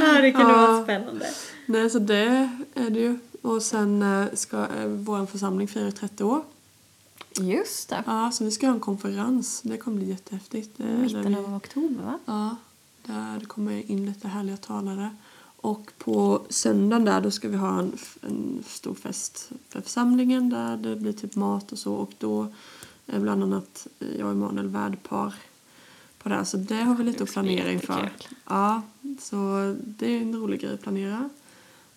[0.00, 0.66] ja, det kunde Ja.
[0.66, 1.26] vara spännande.
[1.66, 3.18] Nej, så det är det ju.
[3.42, 6.42] Och sen eh, ska eh, vår församling fira 30 år.
[7.40, 8.02] Just det.
[8.06, 9.60] Ja, så vi ska ha en konferens.
[9.64, 10.70] Det kommer bli jättehäftigt.
[10.76, 12.18] Det Mitten vi- av oktober va?
[12.26, 12.56] Ja,
[13.06, 15.16] där det kommer in lite härliga talare.
[15.56, 20.76] Och på söndagen där då ska vi ha en, en stor fest för församlingen där
[20.76, 21.94] det blir typ mat och så.
[21.94, 22.46] Och då
[23.06, 23.86] är bland annat
[24.18, 25.34] jag och Emanuel värdpar
[26.18, 26.44] på det här.
[26.44, 28.12] Så det har vi lite Det att planera inför.
[28.46, 28.82] Ja,
[29.20, 31.30] så det är en rolig grej att planera.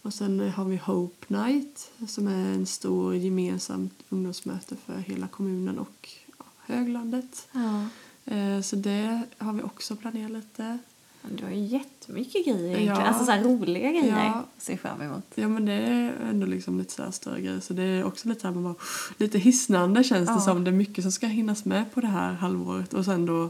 [0.01, 5.79] Och sen har vi Hope Night som är en stor gemensamt ungdomsmöte för hela kommunen
[5.79, 6.09] och
[6.39, 7.47] ja, höglandet.
[7.51, 7.85] Ja.
[8.35, 10.77] Eh, Så det har vi också planerat lite.
[11.38, 12.88] Du har ju jättemycket grejer egentligen.
[12.95, 13.01] Ja.
[13.01, 14.45] Alltså så roliga grejer Ja.
[14.57, 15.23] se fram emot.
[15.35, 18.47] Ja men det är ändå liksom lite så större grejer så det är också lite
[18.47, 18.75] här man bara,
[19.17, 20.35] lite hisnande känns Ja.
[20.35, 20.63] det som.
[20.63, 23.49] Det är mycket som ska hinnas med på det här halvåret och sen då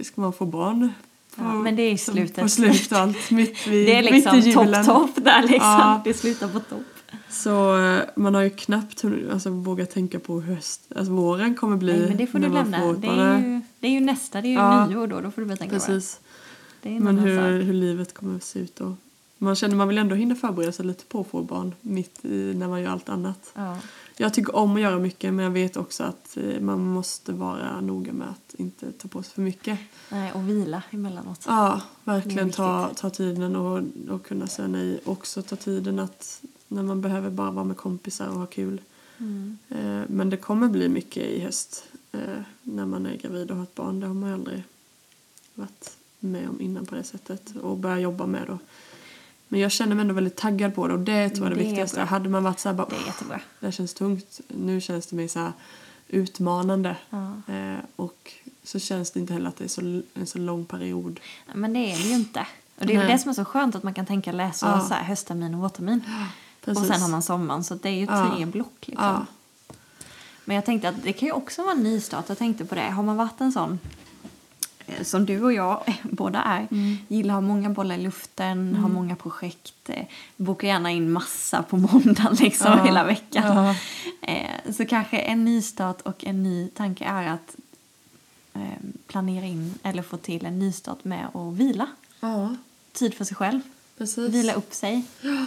[0.00, 0.92] ska man få barn.
[1.38, 2.36] Ja, men det är i slutet.
[2.42, 4.84] På slut allt mitt, vid, Det är liksom i julen.
[4.84, 5.58] topp, topp där liksom.
[5.60, 6.00] Ja.
[6.04, 6.82] Det slutar på topp.
[7.30, 11.76] Så eh, man har ju knappt alltså, vågat tänka på hur höst, alltså våren kommer
[11.76, 12.92] bli Nej, men det får du lämna.
[12.92, 14.86] Det är, ju, det är ju nästa, det är ju Ja.
[14.86, 15.20] nyår då.
[15.20, 16.00] Då får du börja tänka på det.
[16.82, 17.66] det Men hur, sak.
[17.66, 18.96] hur livet kommer att se ut då.
[19.38, 22.54] Man känner man vill ändå hinna förbereda sig lite på att få barn mitt i
[22.54, 23.50] när man gör allt annat.
[23.54, 23.78] Ja.
[24.16, 27.80] Jag tycker om att göra mycket men jag vet också att eh, man måste vara
[27.80, 29.78] noga med att inte ta på sig för mycket.
[30.10, 31.44] Nej, och vila emellanåt.
[31.46, 35.00] Ja, verkligen ta, ta tiden och, och kunna säga nej.
[35.04, 38.80] Också ta tiden att när man behöver bara vara med kompisar och ha kul.
[39.18, 39.58] Mm.
[39.68, 42.20] Eh, Men det kommer bli mycket i höst eh,
[42.62, 44.00] när man är gravid och har ett barn.
[44.00, 44.62] Det har man aldrig
[45.54, 48.58] varit med om innan på det sättet och börja jobba med då.
[49.48, 51.60] Men jag känner mig ändå väldigt taggad på det och det tror jag är det,
[51.62, 51.96] Det är viktigaste.
[51.96, 52.04] bra.
[52.04, 53.40] Hade man varit så här bara, Det är jättebra.
[53.60, 54.40] det här känns tungt.
[54.48, 55.52] Nu känns det mer så här
[56.08, 56.96] utmanande.
[57.10, 57.54] Ja.
[57.54, 58.32] Eh, och
[58.64, 61.20] så känns det inte heller att det är så, en så lång period.
[61.54, 62.46] Men det är det ju inte.
[62.78, 63.12] Och det är ju Nej.
[63.12, 64.80] det som är så skönt att man kan tänka läsår Ja.
[64.80, 66.00] så här, hösttermin och vårtermin.
[66.64, 66.80] Precis.
[66.82, 68.30] Och sen har man sommaren, så det är ju Ja.
[68.36, 68.74] tre block.
[68.86, 69.04] Liksom.
[69.06, 69.26] Ja.
[70.44, 72.28] Men jag tänkte att det kan ju också vara en nystart.
[72.28, 72.80] Jag tänkte på det.
[72.90, 73.78] Har man varit en sån
[75.02, 76.96] som du och jag båda är, Mm.
[77.08, 80.04] gillar att ha många bollar i luften, har många projekt, eh,
[80.36, 82.84] bokar gärna in massa på måndagen liksom Ja.
[82.84, 83.56] hela veckan.
[83.56, 83.74] Ja.
[84.32, 87.56] Eh, så kanske en nystart och en ny tanke är att
[88.54, 88.62] eh,
[89.06, 91.86] planera in eller få till en nystart med att vila.
[92.20, 92.56] ja,
[92.92, 93.60] Tid för sig själv,
[93.98, 94.34] precis.
[94.34, 95.04] vila upp sig,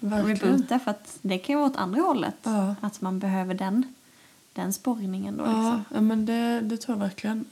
[0.00, 0.36] Verkligen.
[0.38, 0.78] reboota.
[0.78, 2.34] För att det kan ju vara åt andra hållet.
[2.42, 2.74] Ja.
[2.80, 3.94] Att man behöver den,
[4.52, 5.44] den sporrningen då.
[5.44, 5.84] Ja, Liksom.
[5.94, 7.44] ja men det, det tror jag verkligen.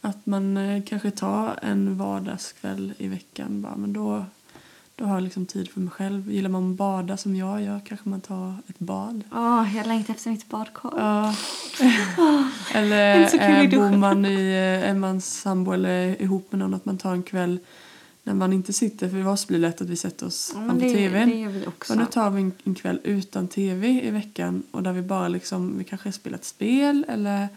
[0.00, 3.62] Att man eh, kanske tar en vardagskväll i veckan.
[3.62, 4.24] Bara, men då,
[4.96, 6.32] då har jag liksom tid för mig själv.
[6.32, 9.22] Gillar man att bada som jag gör kanske man tar ett bad.
[9.32, 10.90] Åh, jag längtar efter mitt badkar.
[10.96, 11.34] Ja.
[12.74, 16.84] Är eller eh, bor man i, eh, är man sambo eller ihop med någon att
[16.84, 17.58] man tar en kväll
[18.22, 19.08] när man inte sitter.
[19.08, 21.28] För det blir lätt att vi sätter oss men framför tvn.
[21.28, 21.92] det gör vi också.
[21.92, 25.28] Och nu tar vi en, en kväll utan tv i veckan och där vi bara
[25.28, 27.48] liksom, vi kanske spelar ett spel eller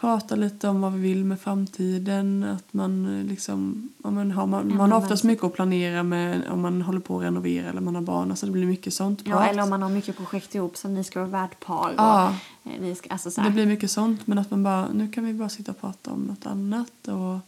[0.00, 2.44] pratar lite om vad vi vill med framtiden.
[2.44, 6.02] Att man eh, liksom, ja, men har man, man har men oftast mycket att planera
[6.02, 8.30] med om man håller på att renovera eller man har barn.
[8.30, 9.50] Alltså det blir mycket sånt Ja, prat.
[9.50, 11.94] eller om man har mycket projekt ihop som ni ska vara värdpar.
[11.96, 12.34] Ja.
[12.62, 15.08] Och, eh, ni ska, alltså, så Det blir mycket sånt men att man bara, nu
[15.08, 17.08] kan vi bara sitta och prata om något annat.
[17.08, 17.38] Och,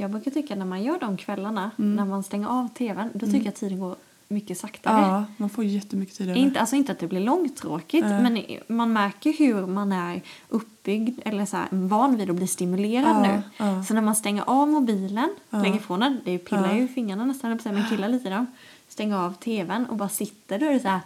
[0.00, 1.96] Jag brukar tycka när man gör de kvällarna, Mm.
[1.96, 3.96] när man stänger av tvn, då tycker jag att tiden går
[4.28, 5.00] mycket saktare.
[5.02, 6.40] ja, man får jättemycket tid över.
[6.40, 8.22] Inte, alltså inte att det blir långtråkigt, Nej.
[8.22, 12.46] men i- man märker hur man är uppbyggd eller så här, van vid att bli
[12.46, 13.42] stimulerad Ja, nu.
[13.56, 13.84] ja.
[13.84, 15.62] Så när man stänger av mobilen, Ja.
[15.62, 18.46] lägger ifrån den, det pillar ju i fingrarna nästan, men killar lite då.
[18.88, 21.00] Stänger av tvn och bara sitter, då är det så här,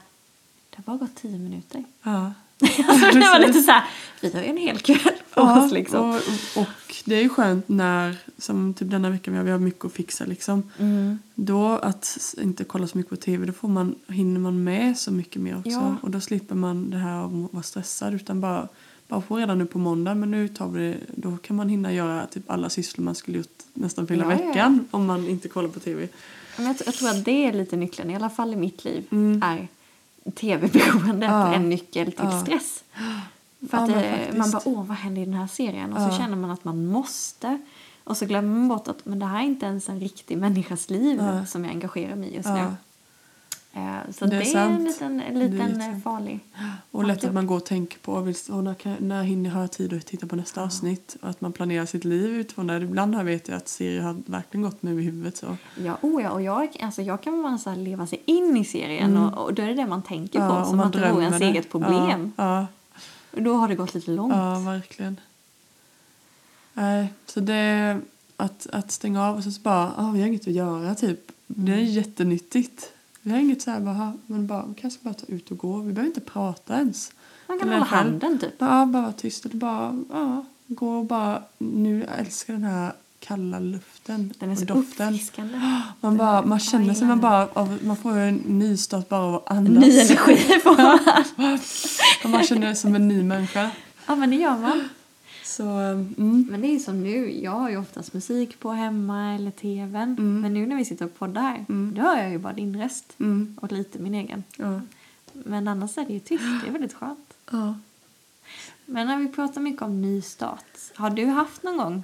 [0.70, 1.84] det har bara gått tio minuter.
[2.02, 2.32] Ja.
[2.88, 3.84] alltså det var lite så här,
[4.20, 4.98] vi har ju en hel kväll
[5.34, 6.10] på Ja, oss liksom.
[6.10, 6.16] och,
[6.62, 9.84] och det är ju skönt när, som typ denna veckan, vi har, vi har mycket
[9.84, 10.70] att fixa liksom.
[10.78, 11.18] Mm.
[11.34, 15.12] Då att inte kolla så mycket på tv, då får man, hinner man med så
[15.12, 15.70] mycket mer också.
[15.70, 15.96] Ja.
[16.02, 18.68] Och då slipper man det här av att vara stressad utan bara,
[19.08, 21.92] bara få redan nu på måndag men nu tar vi det, då kan man hinna
[21.92, 24.28] göra typ alla sysslor man skulle gjort nästan hela ja.
[24.28, 26.08] veckan om man inte kollar på tv.
[26.56, 29.04] Men jag, jag tror att det är lite nyckeln, i alla fall i mitt liv,
[29.10, 29.42] Mm.
[29.42, 29.68] är
[30.34, 31.54] tv-beroendet Ja.
[31.54, 32.40] en nyckel till Ja.
[32.40, 32.84] stress.
[33.70, 35.92] För att eh, man bara, åh vad händer i den här serien?
[35.92, 37.58] Och så känner man att man måste.
[38.04, 40.90] Och så glömmer man bort att men det här är inte ens en riktig människas
[40.90, 42.66] liv som jag engagerar mig i just nu.
[43.74, 44.78] Eh, Så Det det är är, sant.
[44.78, 46.40] en liten, en Det är liten eh, farlig.
[46.90, 50.26] Och lätt att man går och tänker på när, hinner jag ha tid att titta
[50.26, 51.16] på nästa avsnitt.
[51.22, 52.76] Och att man planerar sitt liv utifrån det.
[52.76, 55.36] Ibland har vet jag att serier har verkligen gått mig i huvudet.
[55.36, 55.56] Så.
[55.78, 58.64] Ja, oh ja, och jag, alltså jag kan bara så här leva sig in i
[58.64, 59.22] serien Mm.
[59.28, 60.70] och, och då är det det man tänker Ja, på.
[60.70, 61.44] Som att det vore ens det.
[61.44, 62.32] eget problem.
[62.36, 62.66] Ja,
[63.30, 64.34] Och då har det gått lite långt.
[64.34, 65.20] ja, ja verkligen.
[66.74, 68.00] Nej, så det
[68.36, 71.20] att, att stänga av och så bara, ah, vi har inget att göra typ.
[71.46, 72.92] Det är jättenyttigt.
[73.22, 75.76] Vi har inget så här, bara, men bara, vi kanske bara ta ut och gå.
[75.80, 77.12] Vi behöver inte prata ens.
[77.48, 78.58] Man kan hålla handen typ.
[78.58, 82.92] Bara, bara vara tyst eller bara, ja, gå och bara, nu jag älskar den här
[83.20, 85.08] kalla luften Den är så doften.
[85.14, 85.60] uppfriskande.
[86.00, 87.48] Man, bara, man Ja, känner sig, man, bara,
[87.82, 89.84] man får en nystart bara av att andas.
[89.84, 91.58] Ny energi får man.
[92.32, 93.70] Man känner sig som en ny människa.
[94.06, 94.88] Ja, men det gör man.
[95.52, 96.46] Så, mm.
[96.50, 100.02] Men det är som nu, jag har ju oftast musik på hemma eller tvn.
[100.18, 100.40] Mm.
[100.40, 101.94] Men nu när vi sitter och poddar, Mm.
[101.94, 103.12] då hör jag ju bara din röst.
[103.20, 103.58] Mm.
[103.60, 104.44] Och lite min egen.
[104.56, 104.80] Ja.
[105.32, 107.34] Men annars är det ju tyst, det är väldigt skönt.
[107.50, 107.74] Ja.
[108.86, 112.02] Men när vi pratar mycket om nystart, har du haft någon gång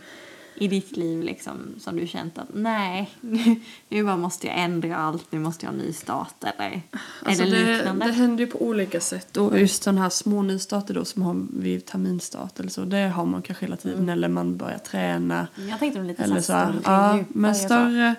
[0.61, 3.11] i ditt liv liksom som du känt att nej,
[3.88, 6.83] nu bara måste jag ändra allt, nu måste jag ha en ny start eller,
[7.23, 8.07] Alltså eller det, liknande?
[8.07, 9.37] det händer ju på olika sätt.
[9.37, 13.27] Och just sådana här små nystarter då som har vid terminstart eller så, det har
[13.27, 13.99] man kanske hela tiden.
[13.99, 14.09] Mm.
[14.09, 15.47] Eller man börjar träna.
[15.68, 18.14] Jag tänkte lite Eller så här Ja, men större,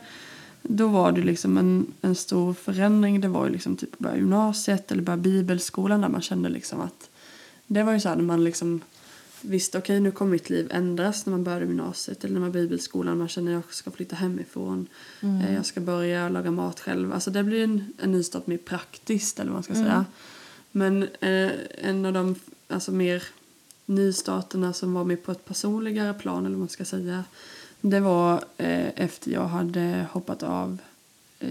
[0.61, 3.21] då var det liksom en, en stor förändring.
[3.21, 7.09] Det var ju liksom typ börja gymnasiet eller börja bibelskolan där man kände liksom att
[7.67, 8.81] det var ju så här när man liksom
[9.41, 12.67] visste okej nu kommer mitt liv ändras när man började gymnasiet eller när man började
[12.69, 13.17] bibelskolan.
[13.17, 14.87] Man känner att jag ska flytta hemifrån.
[15.21, 15.41] Mm.
[15.41, 17.13] Eh, Jag ska börja laga mat själv.
[17.13, 19.85] Alltså det blir en, en nystart mer praktiskt eller vad man ska Mm.
[19.85, 20.05] säga.
[20.71, 22.35] Men eh, en av de
[22.67, 23.23] alltså mer
[23.85, 27.23] nystarterna som var mer på ett personligare plan eller vad man ska säga.
[27.81, 30.77] Det var eh, efter jag hade hoppat av
[31.39, 31.49] eh,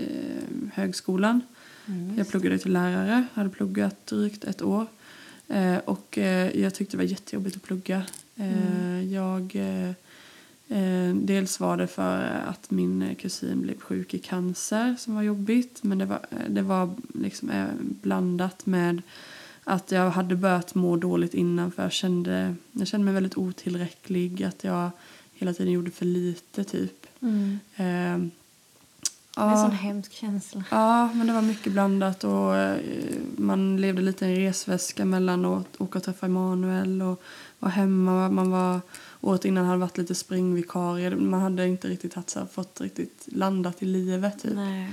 [0.74, 1.40] högskolan.
[1.86, 2.18] Mm.
[2.18, 4.86] Jag pluggade till lärare, hade pluggat drygt ett år.
[5.48, 8.02] Eh, och eh, jag tyckte det var jättejobbigt att plugga.
[8.36, 9.92] Eh, Jag, eh,
[11.14, 15.82] dels var det för att min kusin blev sjuk i cancer som var jobbigt.
[15.82, 19.02] Men det var, det var liksom eh, blandat med
[19.64, 24.42] att jag hade börjat må dåligt innan för jag kände, jag kände mig väldigt otillräcklig.
[24.42, 24.90] Att jag
[25.34, 27.06] hela tiden gjorde för lite typ.
[27.20, 27.58] Mm.
[27.76, 28.28] Eh,
[29.38, 30.64] Det är en sån hemsk känsla.
[30.70, 32.78] Ja, men det var mycket blandat och eh,
[33.36, 37.22] man levde lite i en resväska mellan att åka och träffa Emanuel och
[37.58, 38.28] vara hemma.
[38.28, 38.80] Man var,
[39.20, 41.10] året innan hade varit lite springvikarie.
[41.10, 44.54] Man hade inte riktigt haft, så här, fått riktigt landat i livet typ.
[44.54, 44.92] Nej.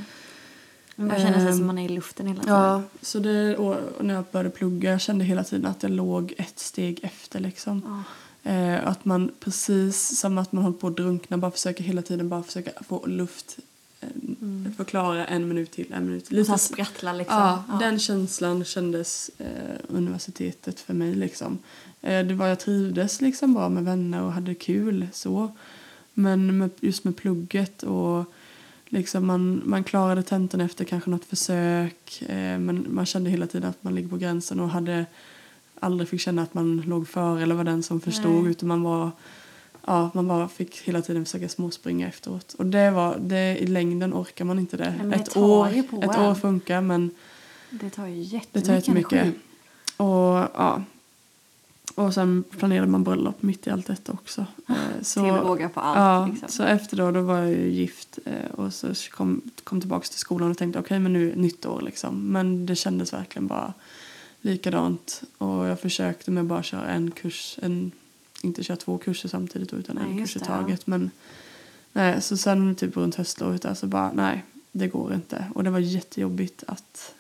[0.96, 2.56] Man känner sig som man är i luften hela tiden.
[2.56, 3.58] Ja, så det,
[4.02, 7.82] när jag började plugga jag kände hela tiden att jag låg ett steg efter liksom.
[7.86, 8.52] Ja.
[8.52, 12.30] Eh, att man precis som att man håller på att drunkna bara försöker hela tiden
[12.30, 13.58] bara försöka få luft.
[14.06, 16.46] Eh, Förklara en minut till, en minut till.
[16.46, 17.38] Så Lite- sprattla liksom.
[17.38, 21.58] Ja, den känslan kändes eh, universitetet för mig liksom.
[22.02, 25.52] Eh, det var, jag trivdes liksom bra med vänner och hade kul så.
[26.13, 28.26] Men med, just med plugget och
[28.86, 32.22] liksom man, man klarade tentan efter kanske något försök.
[32.22, 35.06] Eh, men man kände hela tiden att man ligger på gränsen och hade
[35.80, 38.52] aldrig fick känna att man låg före eller var den som förstod Nej.
[38.52, 39.12] utan man var
[39.88, 42.54] Ja, man bara fick hela tiden försöka småspringa efteråt.
[42.58, 44.93] Och det var, det, i längden orkar man inte det.
[44.98, 47.12] men det ett år, ett år funkar men
[47.69, 49.13] Det tar ju det jättemycket tar jättemycket.
[49.13, 49.38] energi.
[49.98, 50.82] Och ja.
[51.95, 54.45] Och sen planerade man bröllop mitt i allt detta också.
[54.69, 55.98] Eh, Så, Till råga på allt.
[55.98, 56.50] ja, liksom.
[56.50, 60.19] så efter då, då var jag ju gift eh, och så kom, kom tillbaka till
[60.19, 62.32] skolan och tänkte okej men nu är nytt år liksom.
[62.32, 63.74] Men det kändes verkligen bara
[64.41, 65.21] likadant.
[65.38, 67.91] Och jag försökte med bara köra en kurs, en,
[68.46, 70.46] inte köra två kurser samtidigt utan Nej, en kurs i ja.
[70.46, 70.88] taget.
[70.88, 71.12] Men
[71.94, 75.46] nej, så sen typ runt höstlovet där så bara nej, det går inte.
[75.56, 77.14] Och det var jättejobbigt att,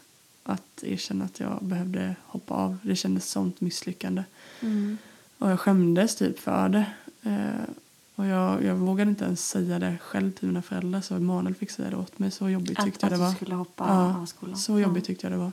[0.43, 2.77] att erkänna att jag behövde hoppa av.
[2.81, 4.23] Det kändes sånt misslyckande.
[4.61, 4.97] Mm.
[5.37, 6.85] Och jag skämdes typ för det.
[7.23, 7.69] Eh,
[8.15, 11.71] och jag, jag vågade inte ens säga det själv till mina föräldrar så Emanuel fick
[11.71, 12.31] säga det åt mig.
[12.31, 13.35] Så jobbigt Att, tyckte att jag det du var.
[13.35, 14.57] skulle hoppa Ja, av skolan.
[14.57, 15.51] Så jobbigt tyckte jag det var.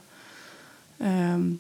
[0.99, 1.59] Ehm,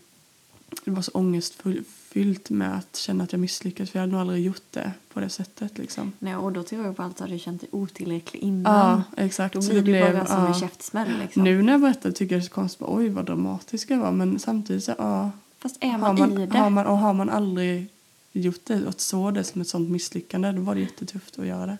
[0.84, 4.44] det var så ångestfyllt med att känna att jag misslyckades för jag hade nog aldrig
[4.46, 6.12] gjort det på det sättet liksom.
[6.18, 9.02] Nej, och då till råga på allt har du känt dig otillräcklig innan.
[9.16, 9.54] Ja, exakt.
[9.54, 10.46] Då Så blir det blev- bara som ja.
[10.48, 11.44] en käftsmäll liksom.
[11.44, 12.86] Nu när jag berättar tycker jag det är så konstigt.
[12.90, 14.12] Oj vad dramatisk jag var.
[14.12, 15.30] Men samtidigt så ja.
[15.58, 16.58] Fast är Har man, man, i det.
[16.58, 17.86] har man, och har man aldrig
[18.32, 21.66] gjort det och såg det som ett sånt misslyckande då var det jättetufft att göra
[21.66, 21.78] det.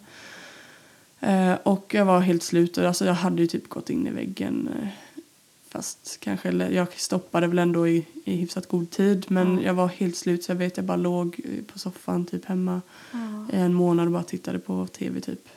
[1.20, 2.78] Eh, och jag var helt slut.
[2.78, 4.68] och Alltså jag hade ju typ gått in i väggen.
[4.83, 4.88] Eh,
[5.72, 9.24] fast kanske, eller jag stoppade väl ändå i, i hyfsat god tid.
[9.28, 9.62] Men Ja.
[9.62, 12.80] jag var helt slut så jag vet jag bara låg eh, på soffan typ hemma
[13.52, 15.48] i en månad och bara tittade på tv typ.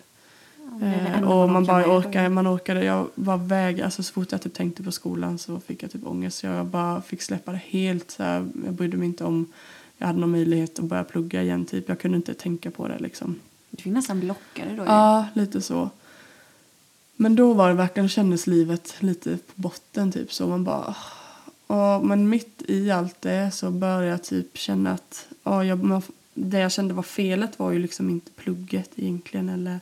[0.79, 4.41] Det Eh, och man bara orkade, man orkade, jag var väg, alltså så fort jag
[4.41, 6.37] typ tänkte på skolan så fick jag typ ångest.
[6.37, 8.11] Så jag bara fick släppa det helt.
[8.11, 9.45] Så här, jag brydde mig inte om
[9.97, 11.89] jag hade någon möjlighet att börja plugga igen typ.
[11.89, 13.39] Jag kunde inte tänka på det liksom.
[13.69, 14.89] Du fick nästan blocka det då ju.
[14.89, 15.89] Ja, lite så.
[17.15, 20.95] Men då var det verkligen, kändes livet lite på botten typ så man bara
[21.67, 26.01] Ja, men mitt i allt det så började jag typ känna att ja, jag,
[26.33, 29.79] det jag kände var felet var ju liksom inte plugget egentligen eller,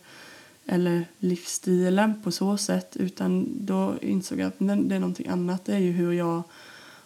[0.66, 5.66] eller livsstilen på så sätt utan då insåg jag att det det är någonting annat.
[5.66, 6.44] Det är ju hur jag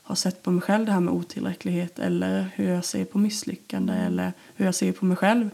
[0.03, 3.93] har sett på mig själv, det här med otillräcklighet eller hur jag ser på misslyckande
[3.93, 5.49] eller hur jag ser på mig själv.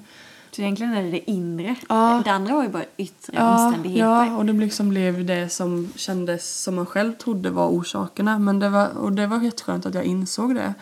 [0.56, 1.76] Så egentligen är det det inre.
[1.90, 2.22] Ja.
[2.26, 4.06] Det andra var ju bara yttre Ja, omständigheter.
[4.08, 8.40] ja, och det liksom blev det som kändes som man själv trodde var orsakerna.
[8.40, 10.74] Men det var, och det var jätteskönt att jag insåg det.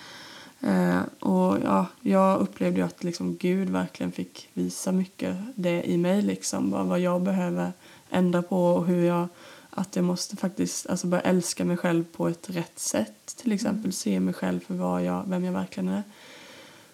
[0.62, 5.97] Eh, och ja, jag upplevde ju att liksom Gud verkligen fick visa mycket det i
[5.97, 6.21] mig.
[6.21, 7.71] Liksom, vad, vad jag behöver
[8.10, 9.27] ändra på och hur jag
[9.69, 13.36] att jag måste faktiskt alltså börja älska mig själv på ett rätt sätt.
[13.41, 16.03] Till exempel se mig själv för vad jag, vem jag verkligen är.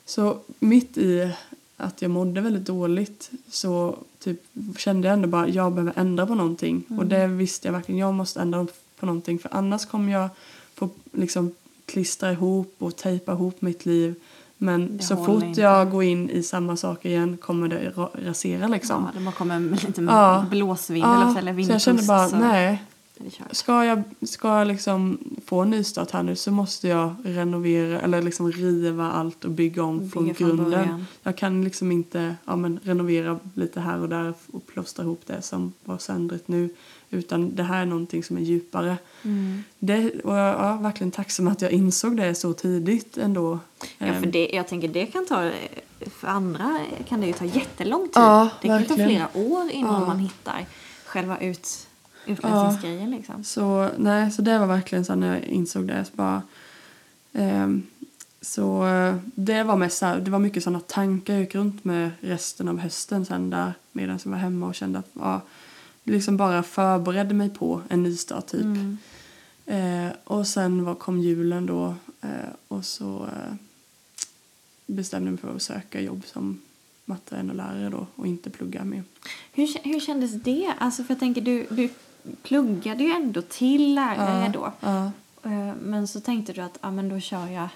[0.05, 1.31] Så mitt i
[1.77, 4.41] att jag mådde väldigt dåligt så typ
[4.77, 6.83] kände jag ändå bara jag behöver ändra på någonting.
[6.97, 8.67] Och det visste jag verkligen, jag måste ändra
[8.99, 10.29] på någonting för annars kommer jag
[10.75, 11.51] få liksom
[11.85, 14.15] klistra ihop och tejpa ihop mitt liv.
[14.57, 15.61] Men Det så fort inte.
[15.61, 19.03] jag går in i samma sak igen kommer det ra- rasera liksom.
[19.13, 20.45] Ja, det bara kommer lite Ja.
[20.49, 22.07] blåsvind Ja, eller, eller så jag kände vindpust.
[22.07, 22.83] bara, så nej.
[23.51, 28.21] Ska jag, ska jag liksom få en nystart här nu så måste jag renovera eller
[28.21, 30.69] liksom riva allt och bygga om Bygga från grunden.
[30.71, 31.05] början.
[31.23, 35.41] Jag kan liksom inte ja, men renovera lite här och där och plåstra ihop det
[35.41, 36.69] som var söndrigt nu.
[37.09, 38.97] Utan det här är någonting som är djupare.
[39.23, 39.63] Mm.
[39.79, 43.59] Det, och jag är verkligen tacksam att jag insåg det så tidigt ändå.
[43.97, 45.51] Ja, Ehm, för det, jag tänker det kan ta,
[46.19, 48.11] för andra kan det ju ta jättelång tid.
[48.13, 49.27] Ja, det kan ju ta verkligen.
[49.31, 50.07] flera år innan Ja.
[50.07, 50.65] man hittar
[51.05, 51.87] själva ut,
[52.27, 53.43] utrensningsgrejen liksom.
[53.43, 56.05] Så, nej, så det var verkligen så när jag insåg det.
[56.05, 56.41] Så, bara,
[57.33, 57.83] ehm,
[58.41, 61.85] så eh, det var mest så här, det var mycket sådana tankar jag gick runt
[61.85, 65.41] med resten av hösten sen där medan jag var hemma och kände att ja,
[66.03, 68.61] liksom bara förberedde mig på en nystart typ.
[68.61, 68.97] Mm.
[69.65, 73.53] Eh, och sen var, kom julen då eh, och så eh,
[74.85, 76.61] bestämde jag mig för att söka jobb som
[77.05, 79.03] matte och lärare då och inte plugga mer.
[79.53, 80.73] Hur, hur kändes det?
[80.79, 81.89] Alltså för jag tänker du, du
[82.43, 84.71] pluggade ju ändå till lärare då.
[85.43, 87.67] Eh, Men så tänkte du att ja, men då kör jag...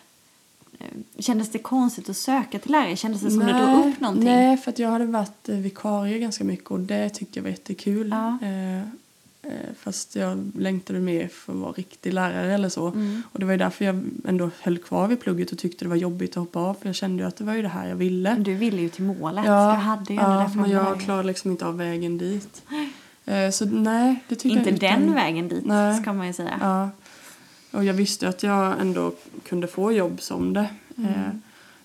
[0.80, 0.86] eh,
[1.20, 2.96] Kändes det konstigt att söka till lärare?
[2.96, 4.26] Kändes det som du drog upp någonting?
[4.26, 8.10] Nej, för jag hade varit eh, vikarie ganska mycket och det tyckte jag var jättekul.
[8.10, 8.48] Ja.
[8.48, 8.82] Eh,
[9.80, 12.88] fast jag längtade mer för att vara riktig lärare eller så.
[12.88, 13.24] Mm.
[13.32, 15.96] Och det var ju därför jag ändå höll kvar vid plugget och tyckte det var
[15.96, 16.74] jobbigt att hoppa av.
[16.74, 18.36] För jag kände ju att det var ju det här jag ville.
[18.36, 19.46] Du ville ju till målet.
[19.46, 22.62] Ja, du hade ju ja men jag klarade liksom inte av vägen dit.
[22.72, 22.88] Eh,
[23.52, 26.02] så nej, det tycker Inte jag den vägen dit, Nej.
[26.02, 26.58] ska man ju säga.
[26.62, 26.90] Ja.
[27.72, 29.14] Och jag visste att jag ändå
[29.44, 30.70] kunde få jobb som det.
[30.98, 31.12] Mm.
[31.12, 31.32] Eh,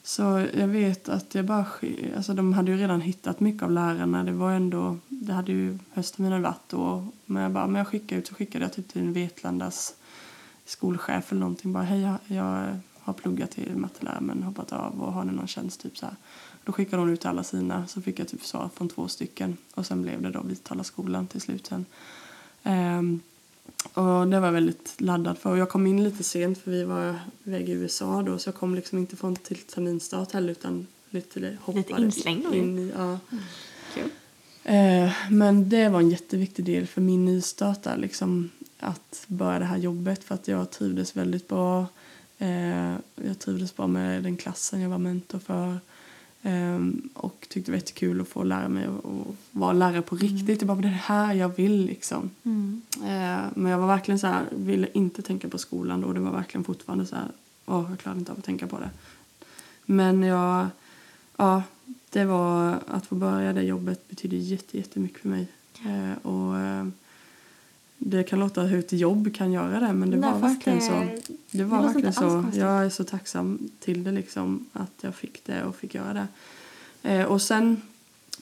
[0.03, 1.67] så jag vet att jag bara...
[2.17, 4.25] Alltså de hade ju redan hittat mycket av lärarna.
[4.25, 4.99] Det var ändå...
[5.09, 7.07] Det hade ju höstterminen varit då.
[7.27, 9.95] Men jag bara, men jag skickade ut så skickade jag typ till en Vetlandas
[10.65, 11.73] skolchef eller någonting.
[11.73, 15.47] Bara, hej jag, jag har pluggat till mattelärare men hoppat av och har ni någon
[15.47, 16.15] tjänst typ så här.
[16.67, 19.57] Då skickade hon ut alla sina så fick jag typ svar från två stycken.
[19.75, 21.85] Och sen blev det då Vitala skolan till slut sen.
[22.63, 23.21] Ehm,
[23.95, 25.51] och det var jag väldigt laddad för.
[25.51, 27.15] Och jag kom in lite sent för vi var
[27.45, 31.57] iväg i USA då så jag kom liksom inte från till terminstart heller utan lite
[31.61, 32.61] hoppade inslängd då ju.
[32.61, 33.19] in i, ja.
[33.95, 34.11] Kul.
[34.65, 39.65] Eh, men det var en jätteviktig del för min nystart där, liksom att börja det
[39.65, 41.87] här jobbet för att jag trivdes väldigt bra.
[42.39, 45.79] Eh, jag trivdes bra med den klassen jag var mentor för.
[46.43, 50.61] Ehm, och tyckte det var jättekul att få lära mig att vara lärare på riktigt.
[50.61, 52.31] Det var det här jag vill liksom.
[52.43, 52.83] Mm.
[52.95, 56.13] Eh, men jag var verkligen så här, ville inte tänka på skolan då.
[56.13, 57.29] Det var verkligen fortfarande så här,
[57.67, 58.91] åh, jag klarade inte av att tänka på det.
[59.85, 60.67] Men jag,
[61.37, 61.63] ja,
[62.11, 65.49] det var att få börja det jobbet betydde jätte, jättemycket för mig.
[65.85, 66.87] Eh, och eh,
[67.99, 70.85] det kan låta hur ett jobb kan göra det, men det Nej, var verkligen det-
[70.85, 71.31] så.
[71.51, 72.13] Det var låter verkligen
[72.53, 72.59] så.
[72.59, 76.27] Jag är så tacksam till det liksom, att jag fick det och fick göra det.
[77.13, 77.83] Eh, och sen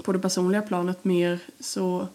[0.05, 2.09] på det personliga planet mer så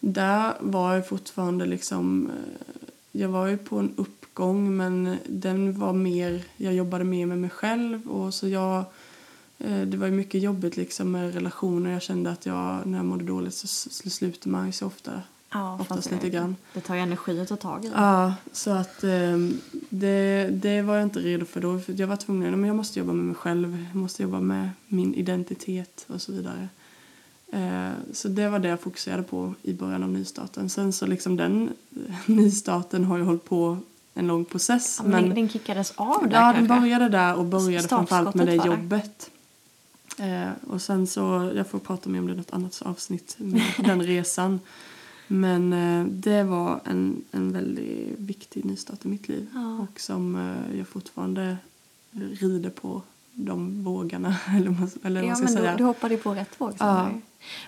[0.00, 2.78] där var jag fortfarande liksom eh,
[3.12, 7.50] jag var ju på en uppgång men den var mer jag jobbade mer med mig
[7.50, 8.84] själv och så jag
[9.58, 13.24] eh, det var mycket jobbigt liksom med relationer jag kände att jag när jag mådde
[13.24, 15.12] dåligt så s- slutar man ju så ofta
[15.54, 16.56] Ja, oftast lite det- grann.
[16.72, 17.90] Det tar ju energi att ta tag i.
[17.94, 21.78] Ja, så att ehm, det, det var jag inte redo för då.
[21.78, 23.86] För jag var tvungen, men jag måste jobba med mig själv.
[23.92, 26.68] Jag måste jobba med min identitet och så vidare.
[27.52, 30.68] Eh, så det var det jag fokuserade på i början av nystarten.
[30.68, 31.70] Sen så liksom den
[32.26, 33.78] nystarten har ju hållit på
[34.14, 35.00] en lång process.
[35.02, 36.80] Ja, men den, den kickades av där Ja, den kanske?
[36.80, 39.30] började där och började framförallt med det jobbet.
[40.18, 43.62] Eh, och sen så, jag får prata mer om det i något annat avsnitt, med
[43.84, 44.60] den resan.
[45.28, 49.46] Men eh, det var en, en väldigt viktig nystart i mitt liv.
[49.54, 49.78] Ja.
[49.78, 51.56] Och som eh, jag fortfarande
[52.12, 53.02] rider på
[53.32, 55.70] de vågarna, eller man, eller Ja, man ska men säga.
[55.72, 56.72] du, du hoppade på rätt våg.
[56.78, 57.04] Ja.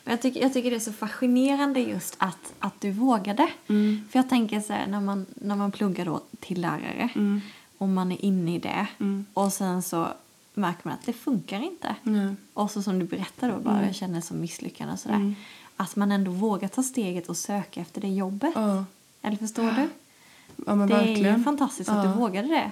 [0.04, 3.48] Men jag tycker, jag tycker det är så fascinerande just att, att du vågade.
[3.68, 4.00] Mm.
[4.11, 7.40] För jag tänker så här, när man, när man pluggar då till lärare Mm.
[7.78, 9.26] och man är inne i det Mm.
[9.34, 10.09] och sen så
[10.54, 11.94] märker man att det funkar inte.
[12.54, 13.86] Och så som du berättar då, bara Mm.
[13.86, 15.34] jag känner som misslyckande och sådär.
[15.77, 18.53] Att man ändå vågar ta steget och söka efter det jobbet.
[18.55, 18.85] Ja.
[19.22, 19.89] Eller förstår du?
[20.66, 21.39] ja, det är verkligen.
[21.39, 22.12] ju fantastiskt att Ja.
[22.12, 22.70] du vågade det.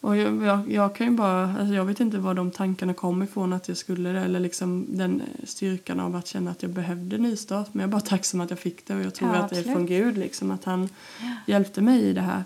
[0.00, 3.22] Och jag, jag, jag kan ju bara, alltså jag vet inte var de tankarna kom
[3.22, 7.18] ifrån att jag skulle det eller liksom den styrkan av att känna att jag behövde
[7.18, 7.74] nystart.
[7.74, 9.58] Men jag är bara tacksam att jag fick det och jag tror Ja, att det
[9.58, 10.88] är från Gud liksom att han
[11.46, 12.44] hjälpte mig i det här.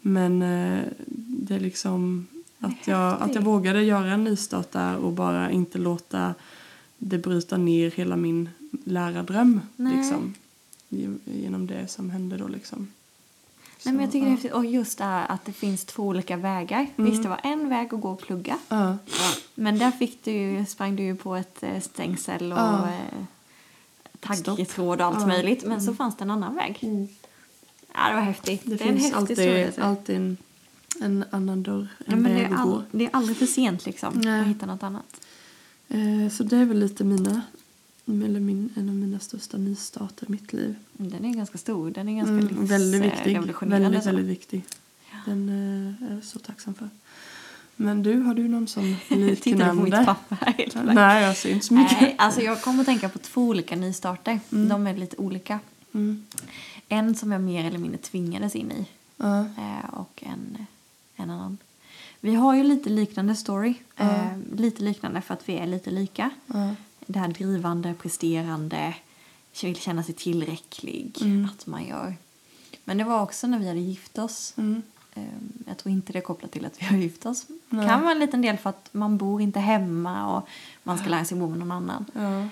[0.00, 0.80] Men eh,
[1.16, 2.26] det är liksom
[2.58, 6.34] att jag, att jag vågade göra en nystart där och bara inte låta
[6.98, 8.48] det bryta ner hela min
[8.84, 9.96] lärardröm Nej.
[9.96, 10.34] liksom.
[10.88, 12.88] Ge- Genom det som hände då liksom.
[13.84, 14.34] Nej, men jag Så, tycker det är ja.
[14.34, 14.52] häftigt.
[14.52, 16.86] Och just det här att det finns två olika vägar.
[16.96, 17.10] Mm.
[17.10, 18.58] Visst, det var en väg att gå och plugga.
[18.68, 18.96] Ja.
[19.54, 22.88] Men där fick du, ju- sprang du ju på ett eh, stängsel och Ja.
[22.88, 23.24] eh,
[24.20, 25.26] taggtråd och allt Ja.
[25.26, 25.64] möjligt.
[25.66, 26.78] Men så fanns det en annan väg.
[27.94, 28.62] Ja, det var häftigt.
[28.64, 29.64] Det, Det, är en finns häftig historia.
[29.66, 29.82] alltid, så.
[29.82, 30.36] alltid en,
[31.00, 32.74] en annan dörr, Ja, en men det, väg är att gå.
[32.74, 34.40] all, det är aldrig för sent liksom Nej.
[34.40, 35.20] att hitta något annat.
[35.88, 37.42] Eh, så det är väl lite mina,
[38.06, 40.74] eller min, en av mina största nystarter i mitt liv.
[40.92, 41.90] Den är ganska stor.
[41.90, 43.34] Den är ganska Mm, väldigt eh, viktig.
[43.36, 43.88] revolutionerande.
[43.88, 44.62] Väldigt, väldigt viktig.
[45.26, 45.48] Den
[46.00, 46.88] eh, är jag så tacksam för.
[47.76, 49.24] Men du, har du någon sån Tittar
[49.64, 50.04] du på mitt liknande?
[50.06, 50.94] papper här?
[50.94, 52.00] Nej, jag ser inte så mycket.
[52.00, 54.40] Nej, alltså jag kommer att tänka på två olika nystarter.
[54.52, 54.68] Mm.
[54.68, 55.58] De är lite olika.
[55.94, 56.24] Mm.
[56.88, 58.86] En som jag mer eller mindre tvingades in i
[59.16, 59.38] Ja.
[59.40, 60.66] eh, och en,
[61.16, 61.58] en annan.
[62.20, 63.74] Vi har ju lite liknande story.
[63.96, 64.04] Ja.
[64.10, 64.26] Eh,
[64.56, 66.30] lite liknande för att vi är lite lika.
[66.46, 66.74] Ja.
[67.06, 68.94] Det här drivande, presterande,
[69.62, 71.48] vill känna sig tillräcklig, Mm.
[71.54, 72.16] att man gör.
[72.84, 74.54] Men det var också när vi hade gift oss.
[74.56, 74.82] Mm.
[75.14, 75.22] Eh,
[75.66, 77.46] Jag tror inte det är kopplat till att vi har gift oss.
[77.68, 77.88] Nej.
[77.88, 80.48] kan vara en liten del för att man bor inte hemma och
[80.82, 82.04] man ska lära sig bo med någon annan.
[82.14, 82.48] Ja.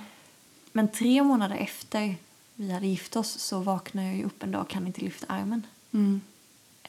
[0.72, 2.16] Men tre månader efter
[2.54, 5.66] vi hade gift oss så vaknade jag upp en dag och kan inte lyfta armen.
[5.92, 6.20] Mm.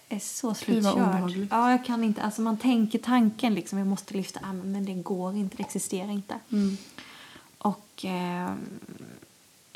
[0.09, 1.47] Jag är så slutkörd.
[1.51, 2.22] Ja, jag kan inte.
[2.22, 6.09] Alltså man tänker tanken liksom, jag måste lyfta armen men det går inte, det existerar
[6.12, 6.39] inte.
[6.51, 6.78] Mm.
[8.06, 8.54] Eh,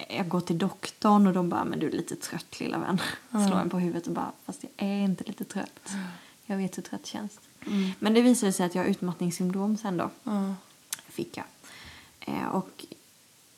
[0.10, 3.02] jag går till doktorn och de bara, men du är lite trött lilla vän.
[3.30, 3.48] Ja.
[3.48, 5.90] Slår en på huvudet och bara, fast jag är inte lite trött.
[6.46, 7.40] Jag vet hur trött känns.
[7.68, 7.92] Mm.
[8.00, 10.10] Men det visade sig att jag har utmattningssyndrom sen då.
[10.24, 10.56] Ja.
[11.08, 11.46] Fick jag.
[12.20, 12.86] Eh, och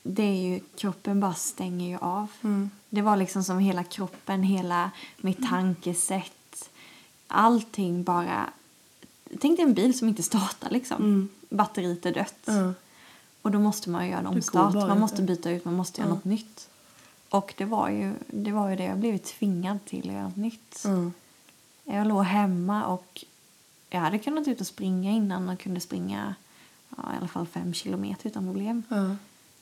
[0.03, 2.27] det är ju, kroppen bara stänger ju av.
[2.43, 2.69] Mm.
[2.89, 6.69] Det var liksom som hela kroppen, hela mitt tankesätt.
[7.27, 8.49] Allting bara...
[9.39, 10.97] Tänk dig en bil som inte startar liksom.
[10.97, 11.29] Mm.
[11.49, 12.47] Batteriet är dött.
[13.47, 14.73] Och då måste man göra en omstart.
[14.73, 16.15] Man måste byta ut, man måste göra Ja.
[16.15, 16.69] något nytt.
[17.29, 18.83] Och det var ju det, var ju det.
[18.83, 20.83] jag blev tvingad till att göra något nytt.
[20.85, 21.11] Ja.
[21.95, 23.23] Jag låg hemma och
[23.89, 26.35] jag hade kunnat ut och springa innan och kunde springa
[26.89, 28.83] ja, i alla fall fem kilometer utan problem.
[28.89, 29.15] Ja.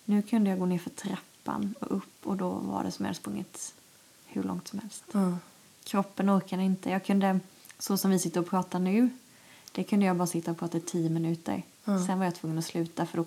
[0.06, 3.10] Nu kunde jag gå ner för trappan och upp och då var det som jag
[3.10, 3.74] hade sprungit
[4.26, 5.04] hur långt som helst.
[5.12, 5.38] Ja.
[5.84, 6.90] Kroppen orkade inte.
[6.90, 7.40] Jag kunde,
[7.80, 9.10] så som vi sitter och pratar nu,
[9.72, 11.64] det kunde jag bara sitta och prata i tio minuter.
[11.86, 12.06] Ja.
[12.06, 13.26] Sen var jag tvungen att sluta för då,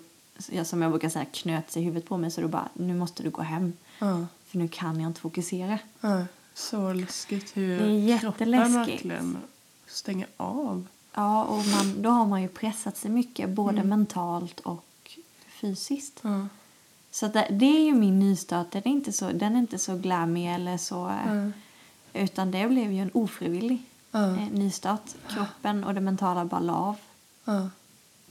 [0.50, 2.94] ja, som jag brukar säga, knöt sig i huvudet på mig så då bara, nu
[2.94, 3.72] måste du gå hem.
[3.98, 4.26] Ja.
[4.46, 5.78] För nu kan jag inte fokusera.
[6.00, 6.24] Ja.
[6.54, 7.78] Så läskigt hur
[8.18, 9.36] kroppen verkligen
[9.86, 10.86] stänger av.
[11.14, 13.88] Ja, och man, då har man ju pressat sig mycket, både Mm.
[13.88, 14.84] mentalt och
[15.60, 16.22] fysiskt.
[17.10, 18.70] Så det, det är ju min nystart.
[18.70, 21.08] Den är inte så, den är inte så glammig eller så...
[21.08, 21.48] eh.
[22.12, 23.82] Utan det blev ju en ofrivillig
[24.14, 25.14] eh, nystart.
[25.28, 26.96] Kroppen och det mentala bara la av.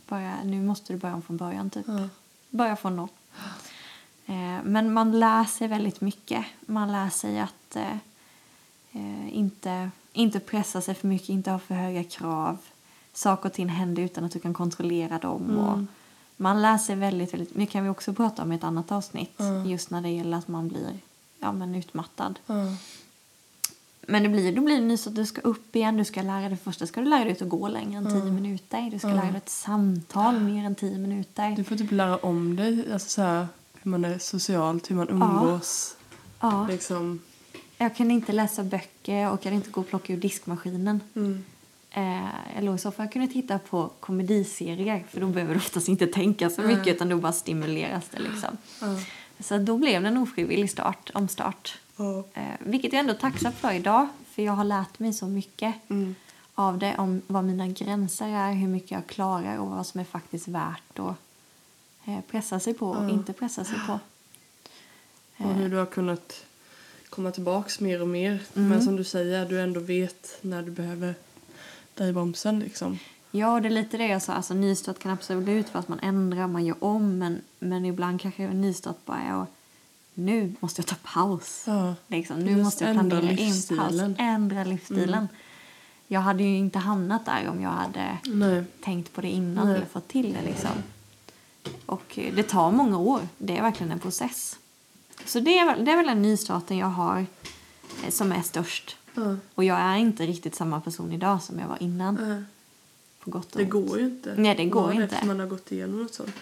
[0.08, 1.86] Bara, nu måste du börja om från början typ.
[1.88, 2.10] Ja.
[2.50, 3.10] Börja från noll.
[4.26, 6.46] Eh, men man lär sig väldigt mycket.
[6.66, 7.92] Man lär sig att eh,
[8.92, 12.58] eh, inte, inte pressa sig för mycket, inte ha för höga krav.
[13.14, 15.58] Saker och ting händer utan att du kan kontrollera dem.
[15.58, 15.88] Och Mm.
[16.38, 17.74] man lär sig väldigt, väldigt mycket.
[17.74, 19.34] kan vi också prata om ett annat avsnitt.
[19.38, 19.66] Ja.
[19.66, 21.00] Just när det gäller att man blir
[21.40, 22.40] ja, men utmattad.
[22.46, 22.56] Ja.
[24.10, 25.98] Men det blir, då blir det nyss att du ska upp igen.
[25.98, 28.90] Du ska lära dig, först ska du lära dig att gå längre än tio minuter.
[28.92, 29.14] Du ska Ja.
[29.16, 31.56] lära dig ett samtal mer än tio minuter.
[31.56, 33.48] Du får typ lära om dig, alltså så här,
[33.82, 35.96] hur man är socialt, hur man umgås.
[36.40, 36.68] Ja.
[36.68, 37.20] Liksom.
[37.78, 41.02] Jag kan inte läsa böcker och kan inte gå och plocka ur diskmaskinen.
[41.16, 41.44] Mm.
[41.92, 46.50] Eh, i soffan och kunde titta på komediserier för då behöver du oftast inte tänka
[46.50, 46.96] så mycket Nej.
[46.96, 48.58] utan då bara stimuleras det liksom.
[48.82, 49.00] Ja.
[49.40, 51.78] Så då blev det en ofrivillig start, omstart.
[52.34, 55.76] Eh, vilket jag ändå är tacksam för idag för jag har lärt mig så mycket
[55.90, 56.16] Mm.
[56.56, 60.06] av det om vad mina gränser är, hur mycket jag klarar och vad som är
[60.06, 61.16] faktiskt värt att
[62.06, 63.10] eh, pressa sig på och Ja.
[63.10, 64.00] inte pressa sig på.
[65.38, 66.44] Och hur du har kunnat
[67.10, 68.42] komma tillbaks mer och mer.
[68.56, 68.70] Mm.
[68.70, 71.16] Men som du säger, du ändå vet när du behöver
[71.94, 73.00] dig i bromsen liksom.
[73.32, 74.34] Ja, det är lite det jag sa.
[74.34, 77.18] Alltså, nystart kan absolut vara att man ändrar, man gör om.
[77.18, 79.50] Men, men ibland kanske nystart bara är att
[80.18, 81.64] nu måste jag ta paus.
[81.68, 81.96] Ja.
[82.08, 84.02] Liksom, nu Just måste jag planera in paus.
[84.18, 85.10] Ändra livsstilen.
[85.14, 85.28] Mm.
[86.08, 88.64] Jag hade ju inte hamnat där om jag hade Nej.
[88.84, 89.76] tänkt på det innan Nej.
[89.76, 90.42] eller fått till det.
[90.42, 90.70] Liksom.
[91.86, 93.22] Och eh, det tar många år.
[93.38, 94.60] Det är verkligen en process.
[95.26, 97.26] Så det är, väl- det är väl den nystarten jag har
[98.06, 98.96] eh, som är störst.
[99.16, 99.36] Ja.
[99.56, 102.16] Och jag är inte riktigt samma person idag som jag var innan.
[102.22, 102.44] Nej.
[103.24, 104.36] På gott och Det går ju inte.
[104.38, 105.26] Nej, det går Bara inte.
[105.26, 106.36] Man har gått igenom något sånt.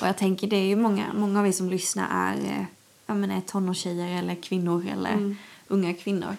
[0.00, 2.66] Och jag tänker det är ju många, många av er som lyssnar är,
[3.06, 5.36] jag menar, är tonårstjejer eller kvinnor eller Mm.
[5.68, 6.36] unga kvinnor.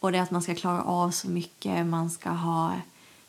[0.00, 2.72] Och det är att man ska klara av så mycket, man ska ha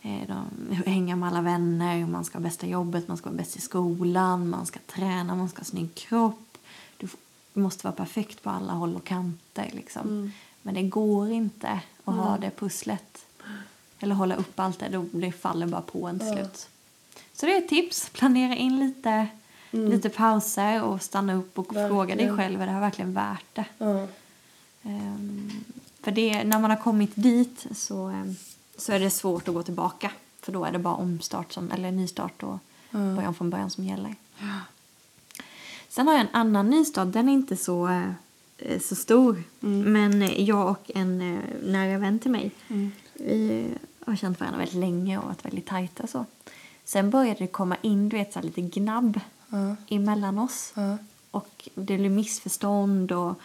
[0.01, 3.57] eh, de, hänga med alla vänner, man ska ha bästa jobbet, man ska vara bäst
[3.57, 6.57] i skolan, man ska träna, man ska ha snygg kropp.
[6.97, 7.07] Du,
[7.53, 10.01] måste vara perfekt på alla håll och kanter liksom.
[10.07, 10.31] Mm.
[10.61, 12.41] Men det går inte att ha Mm.
[12.41, 13.25] det pusslet.
[13.99, 16.33] Eller hålla upp allt det, då det faller bara på en till Ja.
[16.35, 16.69] slut.
[17.33, 18.09] Så det är ett tips.
[18.09, 19.27] Planera in lite,
[19.71, 19.91] Mm.
[19.91, 22.37] lite pauser och stanna upp och fråga dig Verkligen.
[22.37, 23.65] själv är det här verkligen värt det.
[23.77, 24.07] Ja.
[24.83, 25.51] Ehm,
[26.01, 28.35] för det, när man har kommit dit så, ehm,
[28.77, 30.11] så är det svårt att gå tillbaka.
[30.41, 32.59] För då är det bara omstart som, eller nystart och
[32.91, 32.99] Ja.
[32.99, 34.15] början från början som gäller.
[35.89, 37.13] Sen har jag en annan nystart.
[37.13, 37.87] Den är inte så,
[38.57, 39.43] eh, så stor.
[39.63, 39.93] Mm.
[39.93, 42.91] Men jag och en eh, nära vän till mig Mm.
[43.13, 43.67] vi
[44.05, 46.07] har känt varandra väldigt länge och varit väldigt tajta.
[46.07, 46.25] Så.
[46.85, 49.19] Sen började det komma in du vet, så lite gnabb
[49.49, 49.75] Ja.
[49.89, 50.73] emellan oss.
[50.75, 50.97] Ja.
[51.31, 53.39] Och det blev missförstånd och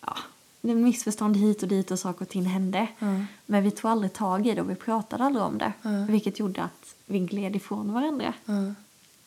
[0.00, 0.16] ja,
[0.60, 2.88] det blev missförstånd hit och dit och saker och ting hände.
[2.98, 3.24] Ja.
[3.46, 5.72] Men vi tog aldrig tag i det och vi pratade aldrig om det.
[6.08, 8.34] Vilket gjorde att vi gled ifrån varandra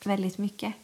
[0.04, 0.74] väldigt mycket.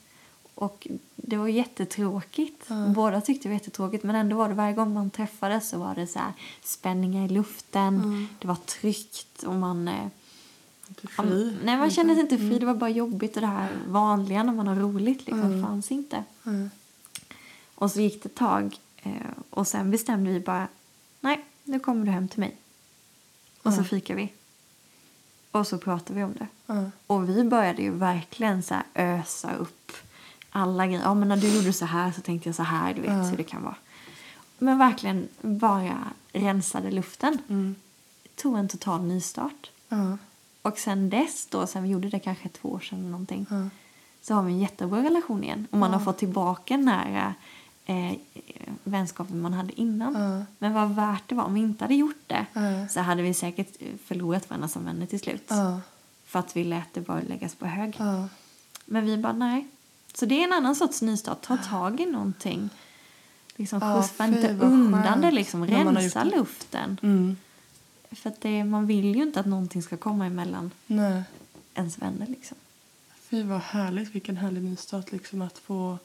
[0.54, 2.64] Och det var jättetråkigt.
[2.68, 2.86] Ja.
[2.88, 5.94] Båda tyckte det var jättetråkigt men ändå var det varje gång man träffades så var
[5.94, 7.96] det så här spänningar i luften.
[7.96, 8.28] Mm.
[8.38, 9.90] Det var tryggt och man...
[11.00, 11.56] fri.
[11.64, 12.58] nej, man kände sig inte fri.
[12.58, 15.62] Det var bara jobbigt och det här vanliga när man har roligt liksom Mm.
[15.62, 16.24] fanns inte.
[16.42, 16.50] Ja.
[17.74, 19.12] Och så gick det ett tag Eh,
[19.50, 20.68] och sen bestämde vi bara,
[21.20, 22.56] nej, nu kommer du hem till mig.
[23.62, 23.84] Och så Ja.
[23.84, 24.32] fikar vi.
[25.50, 26.46] Och så pratar vi om det.
[26.66, 26.90] Ja.
[27.06, 29.92] Och vi började ju verkligen så ösa upp
[30.50, 31.00] alla grejer.
[31.02, 33.22] Ja, men när du gjorde så här så tänkte jag så här, du vet Ja.
[33.22, 33.74] hur det kan vara.
[34.58, 35.98] Men verkligen bara
[36.32, 37.38] rensade luften.
[37.48, 37.74] Mm.
[38.36, 39.70] Tog en total nystart.
[39.88, 40.18] Ja.
[40.62, 43.68] Och sen dess då, sen vi gjorde det kanske två år sedan eller någonting, Ja.
[44.22, 45.66] så har vi en jättebra relation igen.
[45.70, 47.34] Och man har fått tillbaka den här
[47.86, 48.12] eh,
[48.84, 50.14] vänskapen man hade innan.
[50.14, 50.44] Ja.
[50.58, 51.44] Men vad värt det var.
[51.44, 52.46] Om vi inte hade gjort det
[52.90, 53.68] så hade vi säkert
[54.04, 55.50] förlorat varandra som vänner till slut.
[56.26, 57.96] För att vi lät det bara läggas på hög.
[58.84, 59.66] Men vi bara nej.
[60.14, 61.42] Så det är en annan sorts nystart.
[61.42, 62.70] Ta tag i någonting.
[63.56, 65.30] Liksom Ja, skjutsa inte undan skönt det.
[65.30, 65.60] Liksom.
[65.60, 66.36] man har Rensa det.
[66.36, 67.36] luften.
[68.16, 71.22] För att det, man vill ju inte att någonting ska komma emellan Nej.
[71.74, 72.26] ens vänner.
[72.26, 72.56] Liksom.
[73.20, 75.98] Fy vad härligt, vilken härlig nystart liksom att få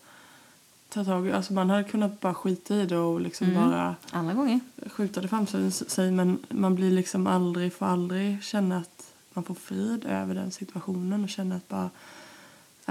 [0.89, 1.31] ta tag i.
[1.31, 3.69] Alltså man hade kunnat bara skita i det och liksom Mm.
[3.69, 4.59] bara Alla gånger.
[4.89, 9.55] skjuta det framför sig men man blir liksom aldrig, får aldrig känna att man får
[9.55, 11.89] frid över den situationen och känna att bara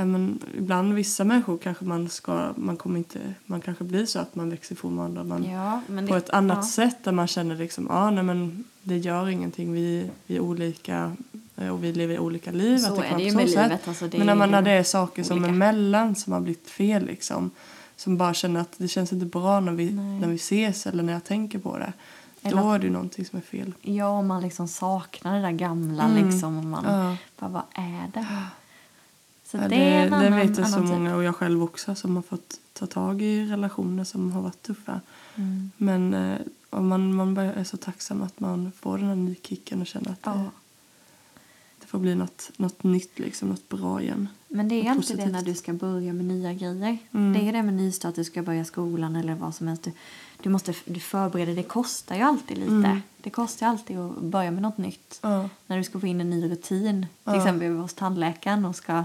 [0.05, 4.35] men ibland vissa människor kanske man ska, man kommer inte, man kanske blir så att
[4.35, 5.25] man växer ifrån varandra.
[5.25, 6.63] Man, Ja, på det, ett annat ja.
[6.63, 11.13] sätt där man känner liksom, ja nej men det gör ingenting, vi, vi är olika
[11.57, 12.79] eh, och vi lever olika liv.
[12.79, 13.63] Så att är kan det ju med sätt.
[13.63, 13.89] livet.
[13.89, 15.53] Alltså, det men när, är man, när det är saker som är olika.
[15.59, 17.51] mellan som har blivit fel liksom.
[17.97, 20.21] Som bara känner att det känns inte bra när vi, Nej.
[20.21, 21.93] när vi ses eller när jag tänker på det.
[22.43, 23.73] Eller Då är det ju någonting som är fel.
[23.83, 26.27] Ja, om man liksom saknar det där gamla Mm.
[26.29, 26.59] liksom.
[26.59, 27.17] Och man Ja.
[27.39, 28.27] bara, vad är det?
[29.47, 30.89] Så Ja, det, det, är det vet jag så typ.
[30.89, 34.63] många och jag själv också som har fått ta tag i relationer som har varit
[34.63, 35.01] tuffa.
[35.35, 35.71] Mm.
[35.77, 36.39] Men eh,
[36.71, 40.19] om man, man är så tacksam att man får den här nykicken och känner att
[40.23, 40.33] Ja.
[40.33, 40.51] det,
[41.81, 44.29] det får bli något, något nytt, liksom, något bra igen.
[44.49, 45.33] Men det är Något alltid det positivt.
[45.33, 46.99] när du ska börja med nya grejer.
[47.13, 47.33] Mm.
[47.33, 49.83] Det är det med nystart, du ska börja skolan eller vad som helst.
[49.83, 49.93] Du,
[50.47, 52.71] du måste du förbereder, det kostar ju alltid lite.
[52.73, 53.03] Mm.
[53.19, 55.19] Det kostar ju alltid att börja med något nytt.
[55.23, 57.37] Ja, När du ska få in en ny rutin, till Ja.
[57.37, 59.05] exempel hos tandläkaren och ska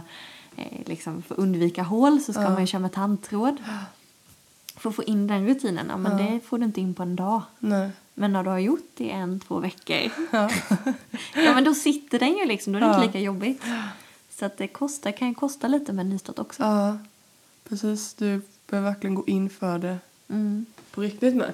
[0.55, 3.57] eh, liksom, för undvika hål så ska man ju köra med tandtråd.
[4.75, 7.15] För att få in den rutinen, ja, men det får du inte in på en
[7.15, 7.41] dag.
[7.59, 7.89] nej.
[8.13, 9.97] Men när du har gjort det i en, två veckor,
[10.31, 10.49] Ja.
[11.35, 13.63] ja men då sitter den ju liksom, då är det inte lika jobbigt.
[14.39, 16.63] Så att det kostar, kan ju kosta lite med nystart också.
[16.63, 16.97] ja,
[17.69, 18.13] precis.
[18.13, 19.97] Du behöver verkligen gå in för det
[20.29, 20.65] Mm.
[20.91, 21.47] På riktigt med.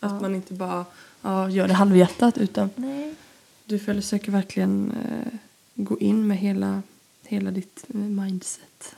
[0.00, 0.20] Att Ja.
[0.20, 0.84] man inte bara
[1.22, 3.14] ja, gör det halvhjärtat utan Nej.
[3.64, 5.38] du försöker verkligen eh,
[5.74, 6.82] gå in med hela,
[7.24, 8.94] hela ditt eh, mindset.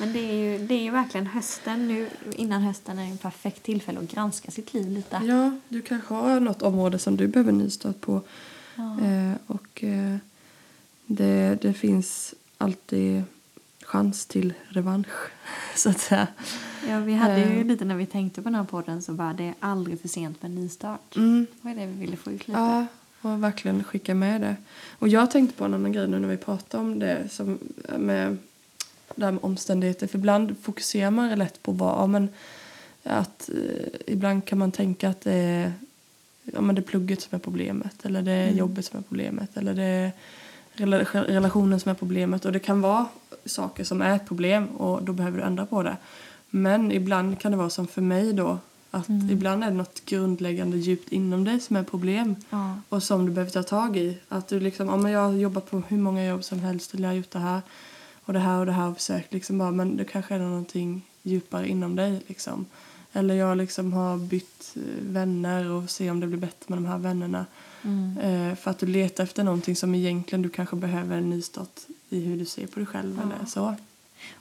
[0.00, 3.62] Men det är, ju, det är ju verkligen hösten nu, innan hösten är en perfekt
[3.62, 5.20] tillfälle att granska sitt liv lite.
[5.24, 8.22] Ja, du kanske har något område som du behöver nystart på.
[8.74, 9.00] Ja.
[9.06, 10.16] Eh, och eh,
[11.06, 13.22] det, det finns alltid
[13.90, 15.30] chans till revansch,
[15.76, 16.26] så att säga.
[16.88, 17.66] Ja, vi hade ju Eh.
[17.66, 20.42] lite när vi tänkte på den här podden så bara det är aldrig för sent
[20.42, 21.16] med en nystart.
[21.16, 21.46] Mm.
[21.60, 22.60] Vad är det vi ville få ut lite?
[22.60, 22.86] Ja,
[23.22, 24.56] och verkligen skicka med det.
[24.98, 27.58] Och jag tänkte på en annan grej nu när vi pratar om det som
[27.98, 28.36] med
[29.14, 30.06] det här med omständigheter.
[30.06, 32.28] För ibland fokuserar man lätt på vad, ja, men
[33.04, 35.72] att eh, ibland kan man tänka att det är,
[36.44, 38.56] ja, men det är plugget som är problemet eller det är Mm.
[38.58, 40.12] jobbet som är problemet eller det är
[40.80, 42.44] relationen som är problemet.
[42.44, 43.06] Och det kan vara
[43.46, 45.96] saker som är ett problem och då behöver du ändra på det.
[46.50, 48.58] Men ibland kan det vara som för mig då
[48.90, 49.30] att Mm.
[49.30, 52.74] ibland är det något grundläggande djupt inom dig som är problem Ja.
[52.88, 54.18] och som du behöver ta tag i.
[54.28, 57.10] Att du liksom, men jag har jobbat på hur många jobb som helst eller jag
[57.10, 57.60] har gjort det här
[58.24, 61.02] och det här och det här och försökt liksom bara, men det kanske är någonting
[61.22, 62.66] djupare inom dig liksom.
[63.12, 66.84] Eller jag liksom har bytt eh, vänner och se om det blir bättre med de
[66.86, 67.46] här vännerna.
[67.82, 68.18] Mm.
[68.18, 72.20] Eh, för att du letar efter någonting som egentligen du kanske behöver en nystart i
[72.20, 73.36] hur du ser på dig själv Ja.
[73.36, 73.74] eller så.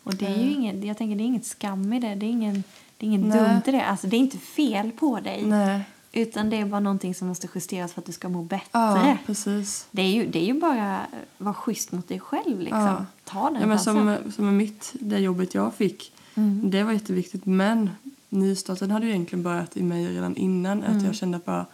[0.03, 0.53] Och det är ju Eh.
[0.53, 2.15] inget, jag tänker det är inget skam i det.
[2.15, 2.63] Det är ingen,
[2.97, 3.39] det är inget Nej.
[3.39, 3.85] dumt i det.
[3.85, 5.45] Alltså det är inte fel på dig.
[5.45, 5.81] Nej.
[6.11, 8.65] Utan det är bara någonting som måste justeras för att du ska må bättre.
[8.73, 9.87] Ja, precis.
[9.91, 12.59] Det är, ju, det är ju bara att vara schysst mot dig själv.
[12.59, 12.79] Liksom.
[12.81, 13.05] Ja.
[13.23, 16.69] Ta den Ja, men som, som mitt, det jobbet jag fick Mm.
[16.71, 17.89] Det var jätteviktigt men
[18.29, 20.83] nystarten hade ju egentligen börjat i mig redan innan.
[20.83, 21.05] Att Mm.
[21.05, 21.65] jag kände att bara,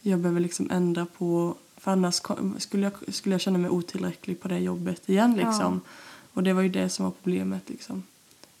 [0.00, 2.14] jag behöver liksom ändra på för annars
[2.58, 5.80] skulle jag, skulle jag känna mig otillräcklig på det jobbet igen liksom.
[6.32, 8.02] Och det var ju det som var problemet liksom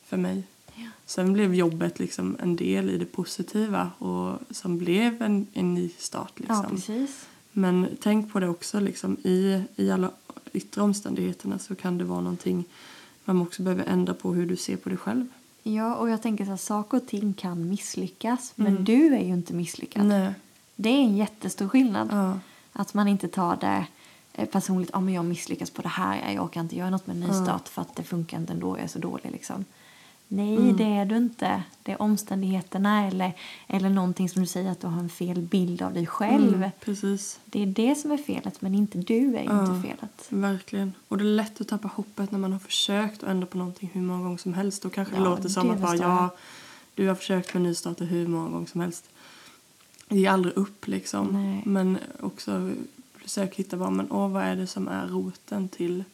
[0.04, 0.42] för mig.
[0.74, 0.86] Ja.
[1.06, 5.90] Sen blev jobbet liksom en del i det positiva och som blev en, en ny
[5.98, 6.76] start ja, liksom.
[6.76, 7.26] precis.
[7.52, 10.10] Men tänk på det också liksom i, i alla
[10.52, 12.64] yttre omständigheterna så kan det vara någonting
[13.24, 15.26] man också behöver ändra på hur du ser på dig själv.
[15.62, 18.52] Ja, och jag tänker så här, saker och ting kan misslyckas.
[18.54, 18.84] Men Mm.
[18.84, 20.06] du är ju inte misslyckad.
[20.06, 20.32] Nej.
[20.82, 22.08] Det är en jättestor skillnad.
[22.12, 22.38] Ja.
[22.72, 23.86] Att man inte tar det
[24.32, 24.90] eh, personligt.
[24.92, 26.32] Ja, men jag misslyckas på det här.
[26.34, 28.76] Jag orkar inte göra något med en nystart för att det funkar inte ändå.
[28.76, 29.64] Jag är så dålig liksom.
[30.32, 30.76] Nej, Mm.
[30.76, 31.62] det är du inte.
[31.82, 33.32] Det är omständigheterna eller,
[33.66, 36.54] eller någonting som du säger att du har en fel bild av dig själv.
[36.56, 37.40] Mm, precis.
[37.44, 39.60] Det är det som är felet, men inte du är Ja.
[39.66, 40.26] inte felet.
[40.28, 40.92] Verkligen.
[41.08, 43.90] Och det är lätt att tappa hoppet när man har försökt att ändra på någonting
[43.92, 44.82] hur många gånger som helst.
[44.82, 46.28] Då kanske det Ja, låter som det att bara, ja,
[46.94, 49.04] du har försökt med nystarter hur många gånger som helst.
[50.10, 51.26] Ger aldrig upp liksom.
[51.26, 51.62] Nej.
[51.66, 52.72] Men också
[53.14, 56.04] försök hitta bara, men åh, vad är det som är roten till,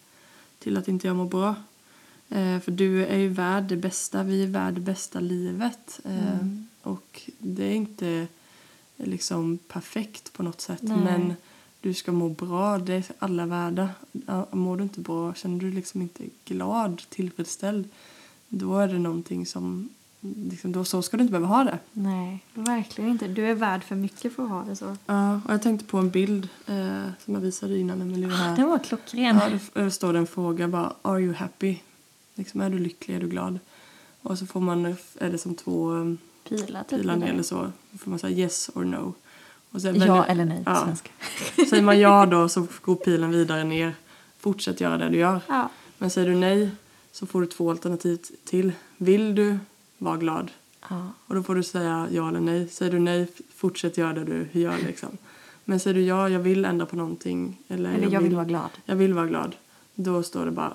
[0.58, 1.54] till att inte jag mår bra?
[2.28, 6.00] Eh, för du är ju värd det bästa, vi är värd det bästa livet.
[6.04, 6.66] Eh, Mm.
[6.82, 8.26] Och det är inte
[8.96, 10.82] liksom perfekt på något sätt.
[10.82, 10.98] Nej.
[10.98, 11.34] Men
[11.80, 13.90] du ska må bra, det är alla värda.
[14.50, 17.88] Mår du inte bra, känner du liksom inte glad, tillfredsställd,
[18.48, 19.88] då är det någonting som,
[20.20, 21.78] liksom, då, så ska du inte behöva ha det.
[21.92, 23.28] Nej, verkligen inte.
[23.28, 24.96] Du är värd för mycket för att ha det så.
[25.06, 28.56] Ja, och jag tänkte på en bild eh, som jag visade innan Emelie var här.
[28.56, 29.40] Den var klockren.
[29.74, 31.76] Ja, det står det en fråga bara, are you happy?
[32.34, 33.58] Liksom, är du lycklig, är du glad?
[34.22, 34.86] Och så får man,
[35.18, 36.98] är det som två um, Pilar typ.
[37.00, 37.42] pilar ner eller?
[37.42, 37.72] så.
[37.90, 39.14] Då får man säga yes or no.
[39.70, 40.84] Och sen Ja eller nej på Ja.
[40.84, 41.10] svenska.
[41.70, 43.94] Säger man ja då så går pilen vidare ner.
[44.38, 45.40] Fortsätt göra det du gör.
[45.48, 45.68] Ja.
[45.98, 46.70] Men säger du nej
[47.12, 48.72] så får du två alternativ till.
[48.96, 49.58] Vill du
[49.98, 50.50] vara glad?
[50.88, 51.10] ja.
[51.26, 52.68] Och då får du säga ja eller nej.
[52.68, 55.08] Säger du nej, fortsätt göra det du gör liksom.
[55.64, 57.58] Men säger du ja, jag vill ändra på någonting.
[57.68, 58.70] Eller, Eller jag vill vara glad.
[58.84, 59.54] jag vill vara glad.
[59.94, 60.74] Då står det bara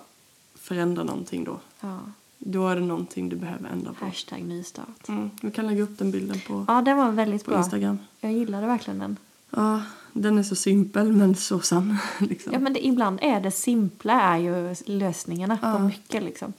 [0.56, 1.60] förändra någonting då.
[1.82, 2.00] Ja.
[2.38, 4.06] Då är det någonting du behöver ändra på.
[4.06, 5.08] Hashtag nystart.
[5.10, 5.30] Mm.
[5.42, 7.60] Vi kan lägga upp den bilden på, Ja, den var väldigt på bra.
[7.60, 7.98] Instagram.
[8.20, 9.18] Jag gillade verkligen den.
[9.50, 9.82] Ja,
[10.14, 11.98] den är så simpel men så sann.
[12.20, 12.54] Liksom.
[12.54, 15.74] Ja, men det, ibland är det simpla är ju lösningarna Ja.
[15.74, 16.54] på mycket liksom.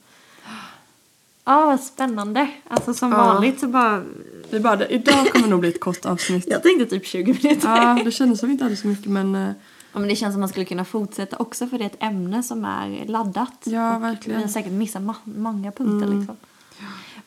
[1.45, 2.51] Ja, vad spännande.
[2.69, 3.17] Alltså som Ja.
[3.17, 4.03] vanligt så bara...
[4.51, 6.45] Vi bara, det- idag kommer nog bli ett kort avsnitt.
[6.49, 7.69] Jag tänkte typ 20 minuter.
[7.77, 9.51] Ja, det kändes som vi inte hade så mycket men eh,
[9.93, 12.43] Ja, men det känns som man skulle kunna fortsätta också för det är ett ämne
[12.43, 13.53] som är laddat.
[13.65, 14.39] Ja, Och verkligen.
[14.39, 16.19] Vi har säkert missat ma- många punkter Mm.
[16.19, 16.37] liksom.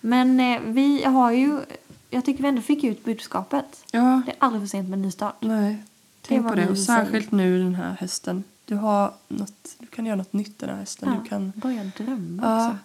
[0.01, 1.59] Men eh, vi har ju...
[2.09, 3.83] Jag tycker vi ändå fick ut budskapet.
[3.91, 5.35] ja, Det är aldrig för sent med nystart.
[5.39, 5.73] nej.
[6.21, 6.69] Det Tänk på det.
[6.69, 8.43] Och särskilt nu den här hösten.
[8.65, 11.09] Du, har något, du kan göra något nytt den här hösten.
[11.13, 12.77] Ja, Du kan börja drömma ja, också.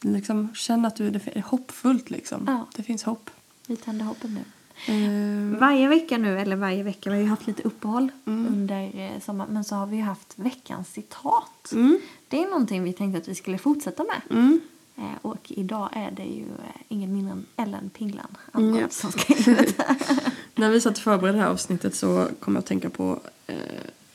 [0.00, 2.10] Liksom, känna att du, det är hoppfullt.
[2.10, 2.44] Liksom.
[2.46, 2.66] Ja.
[2.76, 3.30] Det finns hopp.
[3.66, 4.40] Vi tänder hoppet nu.
[4.86, 8.46] Eh, Varje vecka nu, eller varje vecka, vi har ju haft lite uppehåll Mm.
[8.52, 11.72] under eh, sommaren, men så har vi ju haft veckans citat.
[11.72, 14.38] mm, Det är någonting vi tänkte att vi skulle fortsätta med.
[14.38, 14.60] mm.
[14.96, 18.88] Eh, och idag är det ju eh, ingen mindre än Ellen Pinglan Mm, Algot ja.
[18.90, 19.56] som ska in.
[20.54, 23.20] När vi satt och förberedde det här avsnittet så kom jag att tänka på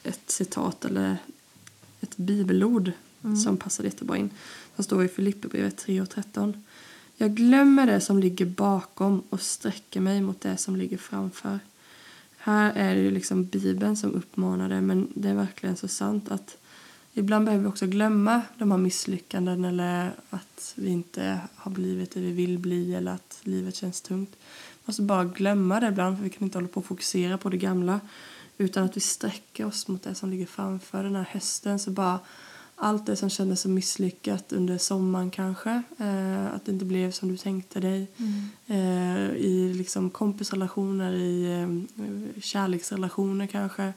[0.04, 1.18] ett citat eller
[2.02, 2.92] ett bibelord
[3.44, 4.30] som passade jättebra in
[4.76, 6.64] som står i Filipperbrevet 3 och 13.
[7.16, 11.60] Jag glömmer det som ligger bakom och sträcker mig mot det som ligger framför.
[12.38, 16.32] Här är det ju liksom Bibeln som uppmanar det men det är verkligen så sant
[16.32, 16.58] att
[17.14, 22.20] ibland behöver vi också glömma de här misslyckanden eller att vi inte har blivit det
[22.20, 24.36] vi vill bli eller att livet känns tungt.
[24.36, 27.50] Vi måste bara glömma det ibland för vi kan inte hålla på och fokusera på
[27.50, 28.00] det gamla
[28.58, 32.20] utan att vi sträcker oss mot det som ligger framför den här hösten så bara
[32.76, 35.84] allt det som kändes så misslyckat under sommaren kanske.
[35.98, 38.08] Eh, att det inte blev som du tänkte dig.
[38.68, 43.94] Eh, i liksom kompisrelationer i eh, kärleksrelationer kanske.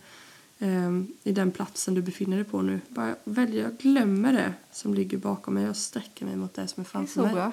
[0.59, 0.91] Eh,
[1.23, 2.81] i den platsen du befinner dig på nu.
[2.89, 5.69] Bara väljer jag glömmer det som ligger bakom mig.
[5.69, 7.33] Och sträcker mig mot det som är Det är framför mig.
[7.35, 7.53] bra.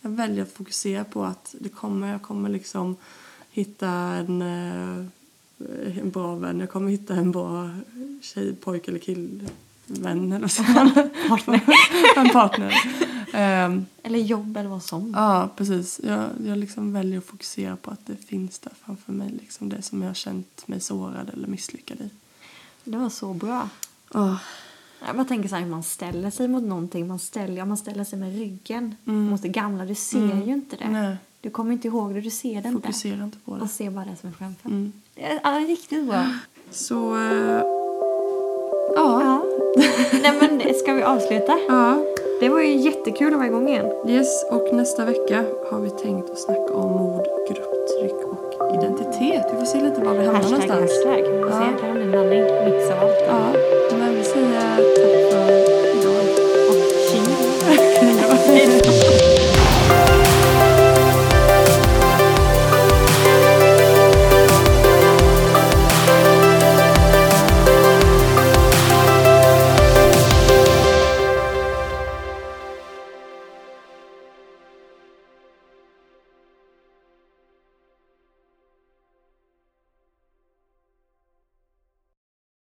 [0.00, 2.96] jag väljer att fokusera på att det kommer, jag kommer liksom
[3.50, 5.06] hitta en, eh,
[5.98, 6.60] en bra vän.
[6.60, 7.70] Jag kommer hitta en bra
[8.22, 9.00] tjej, pojke eller
[9.86, 10.62] killvän eller så.
[11.28, 11.60] Partner.
[12.16, 12.74] en partner.
[13.32, 15.12] Ehm, Eller jobb eller vad som.
[15.16, 16.00] ja, precis.
[16.04, 19.30] Jag, jag liksom väljer att fokusera på att det finns där framför mig.
[19.40, 22.10] Liksom det som jag har känt mig sårad eller misslyckad i.
[22.84, 23.68] Det var så bra.
[24.14, 24.36] Åh,
[25.06, 27.06] Jag bara tänker så här, hur man ställer sig mot någonting.
[27.08, 29.22] Man ställer, ja, man ställer sig med ryggen Mm.
[29.24, 29.84] mot det gamla.
[29.84, 30.42] Du ser Mm.
[30.48, 30.88] ju inte det.
[30.88, 32.82] nej, Du kommer inte ihåg det, du ser det inte.
[32.82, 33.62] fokusera inte på det.
[33.62, 34.68] Och ser bara det som är framför.
[34.68, 34.92] Mm.
[35.14, 36.32] Det är ja, riktigt bra.
[36.70, 37.62] Så, eh,
[38.96, 39.22] ja.
[40.22, 41.58] Nej men ska vi avsluta?
[41.68, 42.04] ja.
[42.40, 43.86] Det var ju jättekul att vara igång igen.
[44.08, 49.44] Yes, och nästa vecka har vi tänkt att snacka om mord, grupptryck och identitet.
[49.52, 50.90] Vi får se lite var vi hamnar Hashtag, någonstans.
[51.04, 51.22] hashtag.
[51.32, 51.66] Vi får se, Ja.
[51.74, 52.40] det kan bli en blandning.
[52.42, 53.22] Mix av allt.
[53.90, 54.23] Ja, men vi